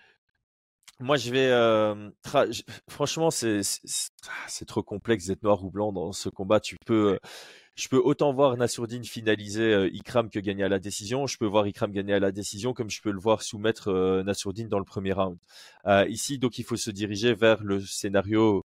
[1.00, 1.48] Moi, je vais.
[1.50, 2.10] Euh,
[2.88, 6.60] franchement, c'est c'est trop complexe d'être noir ou blanc dans ce combat.
[6.60, 7.18] Tu peux.
[7.76, 11.28] Je peux autant voir Nassourdine finaliser euh, Ikram que gagner à la décision.
[11.28, 14.24] Je peux voir Ikram gagner à la décision comme je peux le voir soumettre euh,
[14.24, 15.38] Nassourdine dans le premier round.
[15.86, 18.64] Euh, ici, donc, il faut se diriger vers le scénario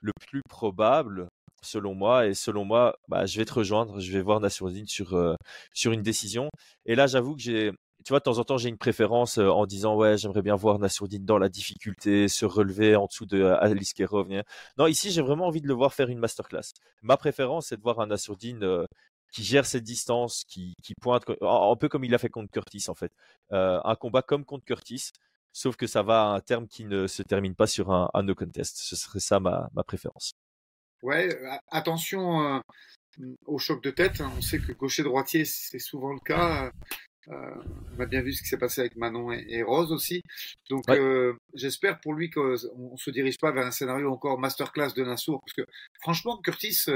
[0.00, 1.28] le plus probable,
[1.62, 2.26] selon moi.
[2.26, 4.00] Et selon moi, bah, je vais te rejoindre.
[4.00, 5.34] Je vais voir Nassourdine sur euh,
[5.74, 6.48] sur une décision.
[6.86, 7.72] Et là, j'avoue que j'ai
[8.06, 10.54] tu vois, de temps en temps, j'ai une préférence euh, en disant ouais, j'aimerais bien
[10.54, 14.28] voir Nassourdine dans la difficulté, se relever en dessous de euh, Alice Kerov.
[14.78, 16.70] Non, ici, j'ai vraiment envie de le voir faire une masterclass.
[17.02, 18.84] Ma préférence, c'est de voir un Nassourdine euh,
[19.32, 22.84] qui gère cette distance, qui, qui pointe, un peu comme il a fait contre Curtis
[22.86, 23.10] en fait.
[23.50, 25.10] un combat comme contre Curtis,
[25.52, 28.36] sauf que ça va à un terme qui ne se termine pas sur un, no
[28.36, 28.76] contest.
[28.76, 30.30] Ce serait ça ma, ma préférence.
[31.02, 31.28] Ouais,
[31.72, 32.62] attention
[33.46, 34.20] au choc de tête.
[34.20, 34.30] Hein.
[34.38, 36.70] On sait que gaucher-droitier, c'est souvent le cas
[37.28, 40.22] on a bien vu ce qui s'est passé avec Manon et, Rose aussi.
[40.70, 40.84] Donc
[41.54, 45.40] j'espère pour lui qu'on ne se dirige pas vers un scénario encore masterclass de Nassour,
[45.40, 46.86] parce que franchement, Curtis,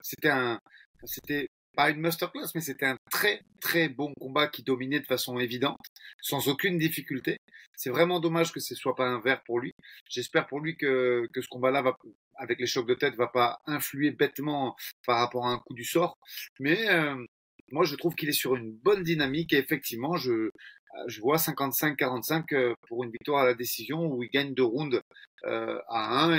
[0.00, 0.60] c'était un,
[1.04, 5.38] c'était pas une masterclass, mais c'était un très très bon combat qui dominait de façon
[5.38, 5.78] évidente,
[6.20, 7.38] sans aucune difficulté.
[7.76, 9.72] C'est vraiment dommage que ce soit pas un verre pour lui.
[10.08, 11.96] J'espère pour lui que, que ce combat-là va,
[12.36, 14.76] avec les chocs de tête, va pas influer bêtement
[15.06, 16.18] par rapport à un coup du sort.
[16.60, 17.24] Mais euh,
[17.72, 20.50] moi, je trouve qu'il est sur une bonne dynamique et effectivement, je,
[21.06, 25.00] je vois 55-45 euh, pour une victoire à la décision où il gagne deux rounds
[25.44, 26.38] euh, à 1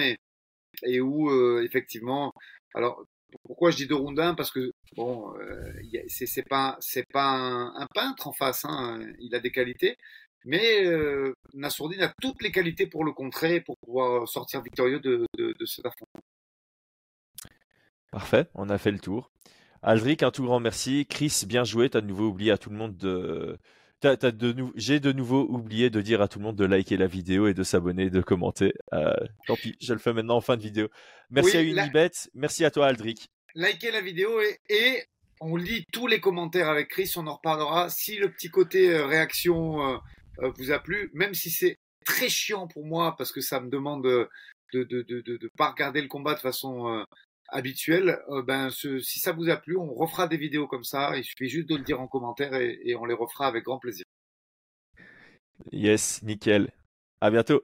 [0.84, 1.30] et, où
[1.62, 2.34] effectivement,
[2.74, 3.06] alors
[3.44, 5.74] pourquoi je dis de Rondin Parce que bon, euh,
[6.08, 8.66] c'est pas c'est pas un, peintre en face.
[8.66, 9.98] Hein, il a des qualités,
[10.46, 15.26] mais euh, Nassourdine a toutes les qualités pour le contrer, pour pouvoir sortir victorieux de,
[15.38, 16.22] de, cet affrontement.
[18.12, 19.32] Parfait, on a fait le tour.
[19.84, 21.06] Aldric, un tout grand merci.
[21.06, 21.90] Chris, bien joué.
[21.90, 23.60] Tu as de nouveau oublié à tout le monde de.
[24.76, 27.54] J'ai de nouveau oublié de dire à tout le monde de liker la vidéo et
[27.54, 28.74] de s'abonner, de commenter.
[28.94, 29.14] Euh,
[29.48, 30.90] tant pis, je le fais maintenant en fin de vidéo.
[31.30, 33.30] Merci à Unibet, merci à toi Aldric.
[33.56, 34.30] Likez la vidéo
[34.70, 35.04] et,
[35.40, 37.90] on lit tous les commentaires avec Chris, on en reparlera.
[37.90, 39.86] Si le petit côté euh, réaction
[40.42, 43.70] euh, vous a plu, même si c'est très chiant pour moi parce que ça me
[43.70, 44.30] demande de
[44.74, 47.06] de, de, de, pas regarder le combat de façon
[47.50, 51.16] habituel, euh, ben, si ça vous a plu, on refera des vidéos comme ça.
[51.16, 54.06] Il suffit juste de le dire en commentaire et, on les refera avec grand plaisir.
[55.72, 56.72] Yes, nickel.
[57.22, 57.64] À bientôt.